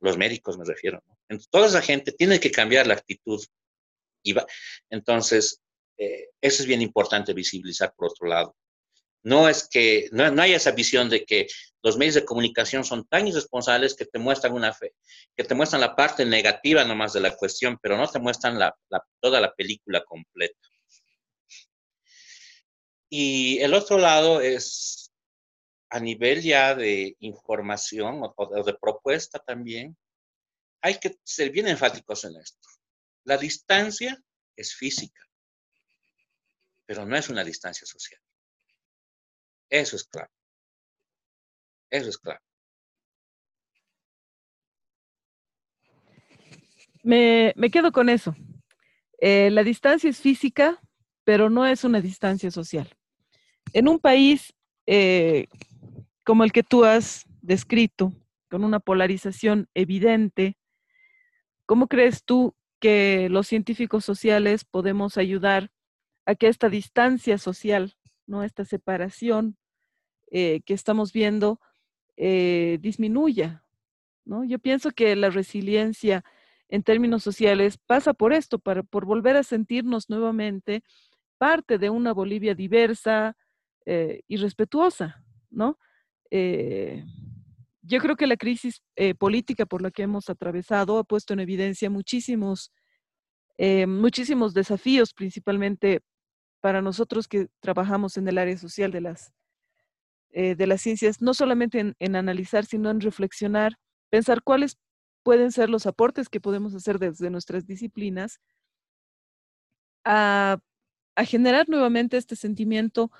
los 0.00 0.16
médicos 0.16 0.58
me 0.58 0.64
refiero. 0.64 1.02
Toda 1.50 1.68
esa 1.68 1.82
gente 1.82 2.12
tiene 2.12 2.40
que 2.40 2.50
cambiar 2.50 2.86
la 2.86 2.94
actitud 2.94 3.44
entonces, 4.90 5.60
eh, 5.96 6.30
eso 6.40 6.62
es 6.62 6.66
bien 6.66 6.82
importante 6.82 7.32
visibilizar 7.32 7.94
por 7.94 8.10
otro 8.10 8.28
lado. 8.28 8.56
No 9.22 9.48
es 9.48 9.68
que, 9.68 10.08
no, 10.12 10.30
no, 10.30 10.42
hay 10.42 10.52
esa 10.52 10.70
visión 10.70 11.10
de 11.10 11.24
que 11.24 11.48
los 11.82 11.96
medios 11.96 12.14
de 12.14 12.24
comunicación 12.24 12.84
son 12.84 13.06
tan 13.06 13.26
irresponsables 13.26 13.94
que 13.94 14.04
te 14.04 14.18
muestran 14.18 14.52
una 14.52 14.72
fe, 14.72 14.94
que 15.36 15.44
te 15.44 15.54
muestran 15.54 15.80
la 15.80 15.96
parte 15.96 16.24
negativa 16.24 16.84
nomás 16.84 17.12
de 17.12 17.20
la 17.20 17.34
cuestión, 17.34 17.78
pero 17.82 17.96
no 17.96 18.06
te 18.08 18.20
muestran 18.20 18.58
la, 18.58 18.74
toda 19.20 19.40
la 19.40 19.52
película 19.52 20.04
completa. 20.04 20.68
Y 23.08 23.58
el 23.58 23.74
otro 23.74 23.98
lado 23.98 24.40
es 24.40 25.12
a 25.90 26.00
nivel 26.00 26.42
ya 26.42 26.74
de 26.74 27.16
información 27.20 28.20
o 28.36 28.64
de 28.64 28.74
propuesta 28.74 29.38
también, 29.38 29.96
hay 30.80 30.98
que 30.98 31.18
ser 31.24 31.50
bien 31.50 31.68
enfáticos 31.68 32.24
en 32.24 32.36
esto. 32.36 32.68
La 33.24 33.36
distancia 33.36 34.20
es 34.54 34.74
física, 34.74 35.25
pero 36.86 37.04
no 37.04 37.16
es 37.16 37.28
una 37.28 37.44
distancia 37.44 37.86
social. 37.86 38.20
Eso 39.68 39.96
es 39.96 40.04
claro. 40.04 40.30
Eso 41.90 42.08
es 42.08 42.18
claro. 42.18 42.40
Me, 47.02 47.54
quedo 47.70 47.92
con 47.92 48.08
eso. 48.08 48.34
Eh, 49.20 49.50
la 49.50 49.62
distancia 49.62 50.10
es 50.10 50.20
física, 50.20 50.80
pero 51.24 51.50
no 51.50 51.66
es 51.66 51.84
una 51.84 52.00
distancia 52.00 52.50
social. 52.50 52.88
En 53.72 53.88
un 53.88 54.00
país 54.00 54.52
eh, 54.86 55.46
como 56.24 56.42
el 56.42 56.52
que 56.52 56.64
tú 56.64 56.84
has 56.84 57.24
descrito, 57.42 58.12
con 58.50 58.64
una 58.64 58.80
polarización 58.80 59.68
evidente, 59.74 60.56
¿cómo 61.66 61.86
crees 61.86 62.24
tú 62.24 62.56
que 62.80 63.28
los 63.30 63.46
científicos 63.46 64.04
sociales 64.04 64.64
podemos 64.64 65.16
ayudar 65.18 65.70
a 66.26 66.34
que 66.34 66.48
esta 66.48 66.68
distancia 66.68 67.38
social, 67.38 67.94
¿no? 68.26 68.42
esta 68.42 68.64
separación 68.64 69.56
eh, 70.30 70.60
que 70.66 70.74
estamos 70.74 71.12
viendo, 71.12 71.60
eh, 72.16 72.78
disminuya. 72.80 73.64
¿no? 74.24 74.44
Yo 74.44 74.58
pienso 74.58 74.90
que 74.90 75.14
la 75.14 75.30
resiliencia 75.30 76.24
en 76.68 76.82
términos 76.82 77.22
sociales 77.22 77.78
pasa 77.78 78.12
por 78.12 78.32
esto, 78.32 78.58
para, 78.58 78.82
por 78.82 79.06
volver 79.06 79.36
a 79.36 79.44
sentirnos 79.44 80.10
nuevamente 80.10 80.82
parte 81.38 81.78
de 81.78 81.90
una 81.90 82.12
Bolivia 82.12 82.56
diversa 82.56 83.36
eh, 83.84 84.22
y 84.26 84.36
respetuosa, 84.36 85.24
¿no? 85.48 85.78
yo 87.82 88.00
creo 88.00 88.16
que 88.16 88.26
la 88.26 88.36
crisis 88.36 88.82
política 89.16 89.64
por 89.64 89.80
la 89.80 89.92
que 89.92 90.02
hemos 90.02 90.28
atravesado 90.28 90.98
ha 90.98 91.04
puesto 91.04 91.32
en 91.32 91.40
evidencia 91.40 91.88
muchísimos 91.88 92.72
muchísimos 93.86 94.52
desafíos, 94.52 95.14
principalmente 95.14 96.02
para 96.66 96.82
nosotros 96.82 97.28
que 97.28 97.46
trabajamos 97.60 98.16
en 98.16 98.26
el 98.26 98.38
área 98.38 98.58
social 98.58 98.90
de 98.90 99.00
las, 99.00 99.32
eh, 100.30 100.56
de 100.56 100.66
las 100.66 100.80
ciencias, 100.80 101.22
no 101.22 101.32
solamente 101.32 101.94
en, 101.96 102.16
analizar, 102.16 102.64
sino 102.64 102.90
en 102.90 103.00
reflexionar, 103.00 103.78
pensar 104.10 104.42
cuáles 104.42 104.76
pueden 105.22 105.52
ser 105.52 105.70
los 105.70 105.86
aportes 105.86 106.28
que 106.28 106.40
podemos 106.40 106.74
hacer 106.74 106.98
desde 106.98 107.30
nuestras 107.30 107.68
disciplinas 107.68 108.40
a, 110.04 110.58
generar 111.18 111.68
nuevamente 111.68 112.16
este 112.16 112.34
sentimiento, 112.34 113.12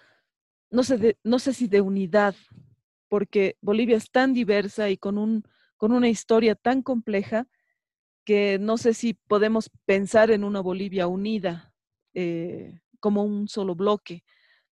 no 0.73 0.83
sé, 0.83 1.17
no 1.23 1.39
sé 1.39 1.53
si 1.53 1.69
de 1.69 1.83
unidad, 1.83 2.35
porque 3.07 3.57
Bolivia 3.61 3.97
es 3.97 4.11
tan 4.11 4.33
diversa 4.33 4.91
y 4.91 4.97
con, 4.97 5.19
un, 5.19 5.45
con 5.77 5.93
una 5.93 6.09
historia 6.09 6.57
tan 6.57 6.83
compleja 6.83 7.47
que 8.25 8.59
no 8.59 8.77
sé 8.77 8.93
si 8.93 9.15
podemos 9.15 9.71
pensar 9.85 10.33
en 10.33 10.43
una 10.43 10.59
Bolivia 10.59 11.07
unida 11.07 11.73
eh, 12.13 12.81
como 13.07 13.23
un 13.23 13.47
solo 13.47 13.77
bloque, 13.77 14.25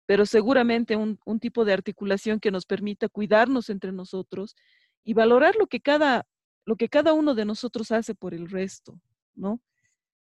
pero 0.07 0.25
seguramente 0.25 0.95
un, 0.95 1.19
un, 1.25 1.41
tipo 1.41 1.65
de 1.65 1.73
articulación 1.73 2.39
que 2.39 2.53
nos 2.53 2.65
permita 2.65 3.09
cuidarnos 3.09 3.71
entre 3.71 3.91
nosotros 3.91 4.55
y 5.03 5.15
valorar 5.15 5.57
lo 5.57 5.67
que 5.67 5.81
cada, 5.81 6.29
lo 6.65 6.77
que 6.77 6.89
cada 6.89 7.13
uno 7.13 7.35
de 7.35 7.45
nosotros 7.45 7.91
hace 7.91 8.15
por 8.15 8.33
el 8.33 8.49
resto, 8.49 9.01
¿no? 9.35 9.61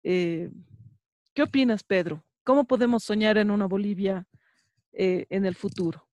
Eh, 0.05 0.51
¿Qué 1.35 1.43
opinas, 1.43 1.85
Pedro? 1.85 2.25
¿Cómo 2.45 2.65
podemos 2.65 3.05
soñar 3.05 3.37
en 3.37 3.51
una 3.51 3.67
Bolivia 3.67 4.27
eh, 4.95 5.27
en 5.29 5.45
el 5.45 5.55
futuro? 5.55 6.09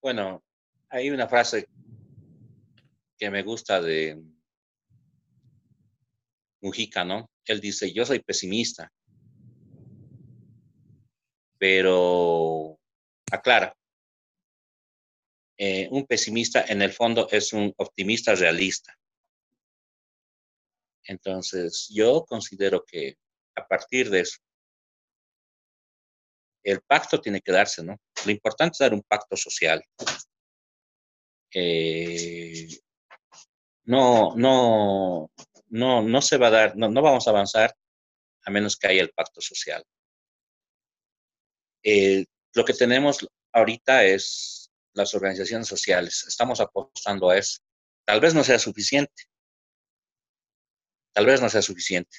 Bueno, 0.00 0.42
hay 0.88 1.10
una 1.10 1.28
frase 1.28 1.68
que 3.18 3.30
me 3.30 3.42
gusta 3.42 3.82
de 3.82 4.24
Mujica, 6.62 7.04
¿no? 7.04 7.28
Él 7.46 7.60
dice, 7.60 7.92
yo 7.92 8.04
soy 8.04 8.20
pesimista, 8.20 8.92
pero 11.58 12.78
aclara, 13.30 13.76
eh, 15.56 15.88
un 15.90 16.06
pesimista 16.06 16.64
en 16.66 16.82
el 16.82 16.92
fondo 16.92 17.28
es 17.30 17.52
un 17.52 17.72
optimista 17.76 18.34
realista. 18.34 18.96
Entonces, 21.04 21.88
yo 21.92 22.24
considero 22.24 22.84
que 22.84 23.16
a 23.56 23.66
partir 23.66 24.10
de 24.10 24.20
eso, 24.20 24.38
el 26.64 26.80
pacto 26.82 27.20
tiene 27.20 27.40
que 27.40 27.52
darse, 27.52 27.82
¿no? 27.82 28.00
Lo 28.24 28.30
importante 28.30 28.74
es 28.74 28.78
dar 28.78 28.94
un 28.94 29.02
pacto 29.02 29.36
social. 29.36 29.82
Eh, 31.54 32.68
no, 33.84 34.34
no, 34.36 35.30
no, 35.72 36.02
no 36.02 36.20
se 36.20 36.36
va 36.36 36.48
a 36.48 36.50
dar, 36.50 36.76
no, 36.76 36.90
no, 36.90 37.00
vamos 37.02 37.26
a 37.26 37.30
avanzar 37.30 37.74
a 38.44 38.50
menos 38.50 38.76
que 38.76 38.88
haya 38.88 39.02
el 39.02 39.10
pacto 39.10 39.40
social. 39.40 39.82
Eh, 41.82 42.26
lo 42.54 42.64
que 42.64 42.74
tenemos 42.74 43.26
ahorita 43.52 44.04
es 44.04 44.70
las 44.92 45.14
organizaciones 45.14 45.66
sociales. 45.66 46.24
Estamos 46.28 46.60
apostando 46.60 47.30
a 47.30 47.38
eso. 47.38 47.60
Tal 48.04 48.20
vez 48.20 48.34
no 48.34 48.44
sea 48.44 48.58
suficiente. 48.58 49.24
Tal 51.14 51.24
vez 51.24 51.40
no 51.40 51.48
sea 51.48 51.62
suficiente. 51.62 52.18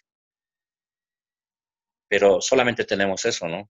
Pero 2.07 2.41
solamente 2.41 2.85
tenemos 2.85 3.23
eso, 3.25 3.47
¿no? 3.47 3.69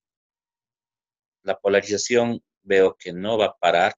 La 1.43 1.59
polarización 1.59 2.41
veo 2.61 2.95
que 2.97 3.11
no 3.11 3.37
va 3.37 3.47
a 3.47 3.57
parar 3.57 3.93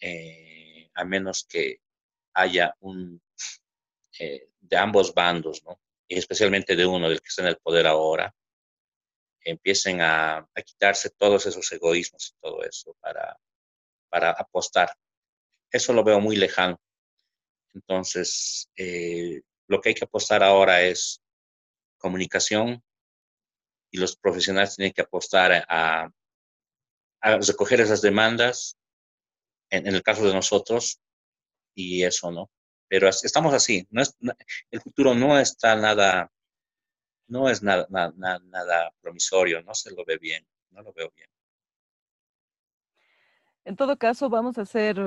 eh, 0.00 0.90
a 0.94 1.04
menos 1.04 1.46
que 1.48 1.80
haya 2.34 2.74
un 2.80 3.22
eh, 4.18 4.48
de 4.68 4.76
ambos 4.76 5.14
bandos, 5.14 5.62
¿no? 5.64 5.80
Y 6.08 6.18
especialmente 6.18 6.76
de 6.76 6.86
uno, 6.86 7.08
del 7.08 7.20
que 7.20 7.28
está 7.28 7.42
en 7.42 7.48
el 7.48 7.58
poder 7.58 7.86
ahora, 7.86 8.34
empiecen 9.40 10.00
a, 10.00 10.38
a 10.38 10.62
quitarse 10.62 11.10
todos 11.10 11.46
esos 11.46 11.70
egoísmos 11.72 12.30
y 12.30 12.40
todo 12.40 12.62
eso 12.64 12.96
para, 13.00 13.38
para 14.08 14.30
apostar. 14.30 14.90
Eso 15.70 15.92
lo 15.92 16.04
veo 16.04 16.20
muy 16.20 16.36
lejano. 16.36 16.80
Entonces, 17.74 18.70
eh, 18.76 19.42
lo 19.68 19.80
que 19.80 19.90
hay 19.90 19.94
que 19.94 20.04
apostar 20.04 20.42
ahora 20.42 20.82
es 20.82 21.22
comunicación 21.98 22.82
y 23.90 23.98
los 23.98 24.16
profesionales 24.16 24.76
tienen 24.76 24.92
que 24.92 25.02
apostar 25.02 25.64
a, 25.68 26.10
a 27.20 27.38
recoger 27.38 27.80
esas 27.80 28.02
demandas, 28.02 28.76
en, 29.70 29.86
en, 29.86 29.94
el 29.94 30.02
caso 30.02 30.26
de 30.26 30.34
nosotros, 30.34 31.00
y 31.74 32.04
eso, 32.04 32.30
¿no? 32.30 32.50
Pero 32.88 33.08
estamos 33.08 33.52
así, 33.52 33.86
no 33.90 34.02
es, 34.02 34.16
el 34.70 34.80
futuro 34.80 35.14
no 35.14 35.38
está 35.38 35.74
nada, 35.74 36.30
no 37.26 37.48
es 37.48 37.62
nada, 37.62 37.86
nada, 37.90 38.38
nada 38.44 38.92
promisorio, 39.00 39.62
no 39.62 39.74
se 39.74 39.90
lo 39.90 40.04
ve 40.04 40.18
bien, 40.18 40.46
no 40.70 40.82
lo 40.82 40.92
veo 40.92 41.10
bien. 41.14 41.28
En 43.64 43.74
todo 43.74 43.96
caso, 43.96 44.28
vamos 44.28 44.58
a 44.58 44.66
ser 44.66 45.00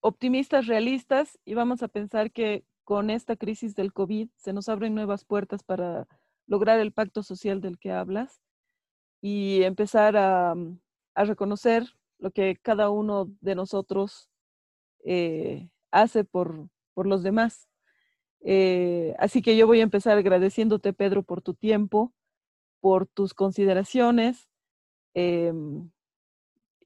optimistas, 0.00 0.66
realistas 0.66 1.38
y 1.44 1.54
vamos 1.54 1.82
a 1.82 1.88
pensar 1.88 2.30
que 2.30 2.64
con 2.84 3.10
esta 3.10 3.36
crisis 3.36 3.74
del 3.74 3.92
COVID 3.92 4.28
se 4.36 4.52
nos 4.52 4.68
abren 4.68 4.94
nuevas 4.94 5.24
puertas 5.24 5.62
para 5.62 6.06
lograr 6.46 6.80
el 6.80 6.92
pacto 6.92 7.22
social 7.22 7.60
del 7.60 7.78
que 7.78 7.92
hablas 7.92 8.42
y 9.20 9.62
empezar 9.62 10.16
a, 10.16 10.54
a 11.14 11.24
reconocer 11.24 11.84
lo 12.18 12.30
que 12.30 12.56
cada 12.56 12.90
uno 12.90 13.30
de 13.40 13.54
nosotros 13.54 14.28
eh, 15.04 15.68
hace 15.90 16.24
por, 16.24 16.68
por, 16.94 17.06
los 17.06 17.22
demás. 17.22 17.68
Eh, 18.40 19.14
así 19.18 19.42
que 19.42 19.56
yo 19.56 19.66
voy 19.66 19.80
a 19.80 19.84
empezar 19.84 20.16
agradeciéndote, 20.18 20.92
Pedro, 20.92 21.22
por 21.22 21.42
tu 21.42 21.54
tiempo, 21.54 22.12
por 22.80 23.06
tus 23.06 23.34
consideraciones. 23.34 24.48
Eh, 25.14 25.52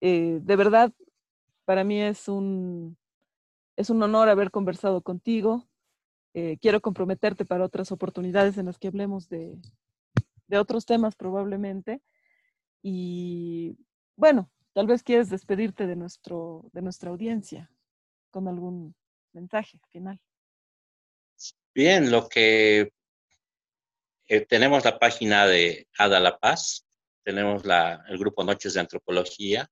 de 0.00 0.56
verdad, 0.56 0.92
para 1.64 1.84
mí 1.84 2.00
es 2.00 2.28
un, 2.28 2.96
es 3.76 3.90
un 3.90 4.02
honor 4.02 4.28
haber 4.28 4.50
conversado 4.50 5.02
contigo. 5.02 5.68
quiero 6.60 6.80
comprometerte 6.80 7.44
para 7.44 7.64
otras 7.64 7.92
oportunidades 7.92 8.56
en 8.58 8.66
las 8.66 8.78
que 8.78 8.88
hablemos 8.88 9.28
de, 9.28 9.58
de 10.52 10.58
otros 10.58 10.84
temas 10.84 11.16
probablemente. 11.16 12.02
Y 12.82 13.78
bueno, 14.16 14.50
tal 14.74 14.86
vez 14.86 15.02
quieres 15.02 15.30
despedirte 15.30 15.86
de, 15.86 15.96
nuestro, 15.96 16.68
de 16.72 16.82
nuestra 16.82 17.10
audiencia 17.10 17.71
con 18.32 18.48
algún 18.48 18.96
mensaje 19.32 19.78
final. 19.90 20.18
Bien, 21.72 22.10
lo 22.10 22.28
que 22.28 22.92
eh, 24.26 24.40
tenemos 24.46 24.84
la 24.84 24.98
página 24.98 25.46
de 25.46 25.86
Ada 25.96 26.18
La 26.18 26.38
Paz, 26.38 26.84
tenemos 27.22 27.64
la, 27.64 28.04
el 28.08 28.18
grupo 28.18 28.42
Noches 28.42 28.74
de 28.74 28.80
Antropología, 28.80 29.70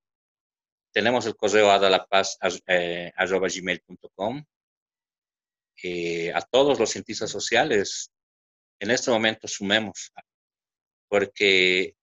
tenemos 0.92 1.27
el 1.27 1.37
correo 1.37 1.70
adalapaz 1.70 2.37
eh. 2.66 3.12
Eh, 5.83 6.33
a 6.35 6.42
todos 6.42 6.79
los 6.79 6.90
cientistas 6.90 7.31
sociales, 7.31 8.12
en 8.79 8.90
este 8.90 9.11
momento 9.11 9.49
sumemos, 9.49 10.12
porque 11.09 11.94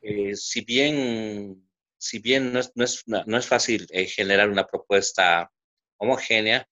eh, 0.00 0.36
si 0.36 0.64
bien 0.64 1.68
si 2.02 2.18
bien 2.18 2.52
no 2.52 2.58
es, 2.58 2.72
no 2.74 2.82
es, 2.82 3.04
no 3.06 3.38
es 3.38 3.46
fácil 3.46 3.86
eh, 3.90 4.06
generar 4.06 4.50
una 4.50 4.66
propuesta 4.66 5.52
homogénea, 5.98 6.68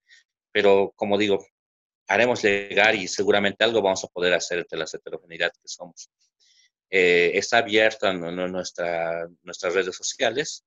pero 0.51 0.93
como 0.95 1.17
digo, 1.17 1.43
haremos 2.07 2.43
llegar 2.43 2.93
y 2.93 3.07
seguramente 3.07 3.63
algo 3.63 3.81
vamos 3.81 4.03
a 4.03 4.07
poder 4.07 4.35
hacer 4.35 4.59
entre 4.59 4.77
las 4.77 4.93
heterogeneidades 4.93 5.57
que 5.57 5.67
somos. 5.67 6.11
Eh, 6.91 7.31
está 7.33 7.57
abierta 7.57 8.13
nuestra, 8.13 9.27
nuestras 9.41 9.73
redes 9.73 9.95
sociales 9.95 10.63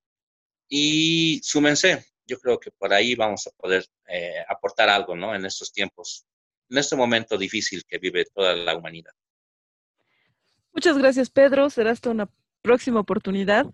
y 0.69 1.41
súmense. 1.45 2.07
Yo 2.27 2.41
creo 2.41 2.59
que 2.59 2.73
por 2.73 2.93
ahí 2.93 3.15
vamos 3.15 3.47
a 3.47 3.51
poder 3.53 3.87
eh, 4.09 4.45
aportar 4.49 4.89
algo 4.89 5.15
¿no? 5.15 5.37
en 5.37 5.47
estos 5.47 5.73
tiempos, 5.73 6.27
en 6.69 6.79
este 6.79 6.97
momento 6.97 7.39
difícil 7.39 7.85
que 7.87 7.99
vive 7.99 8.25
toda 8.35 8.57
la 8.57 8.77
humanidad. 8.77 9.13
Muchas 10.73 10.99
gracias, 10.99 11.31
Pedro. 11.31 11.71
Será 11.71 11.93
hasta 11.93 12.11
una 12.11 12.29
próxima 12.61 12.99
oportunidad. 12.99 13.67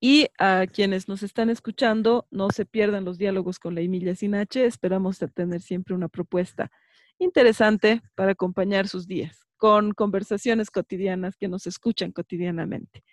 Y 0.00 0.28
a 0.38 0.66
quienes 0.66 1.08
nos 1.08 1.22
están 1.22 1.50
escuchando, 1.50 2.26
no 2.30 2.50
se 2.50 2.64
pierdan 2.64 3.04
los 3.04 3.18
diálogos 3.18 3.58
con 3.58 3.74
la 3.74 3.82
Emilia 3.82 4.16
Sinache. 4.16 4.64
Esperamos 4.64 5.18
tener 5.34 5.60
siempre 5.60 5.94
una 5.94 6.08
propuesta 6.08 6.70
interesante 7.18 8.02
para 8.14 8.32
acompañar 8.32 8.88
sus 8.88 9.06
días 9.06 9.46
con 9.58 9.92
conversaciones 9.92 10.70
cotidianas 10.70 11.36
que 11.36 11.48
nos 11.48 11.66
escuchan 11.66 12.12
cotidianamente. 12.12 13.04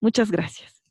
Muchas 0.00 0.30
gracias. 0.30 0.83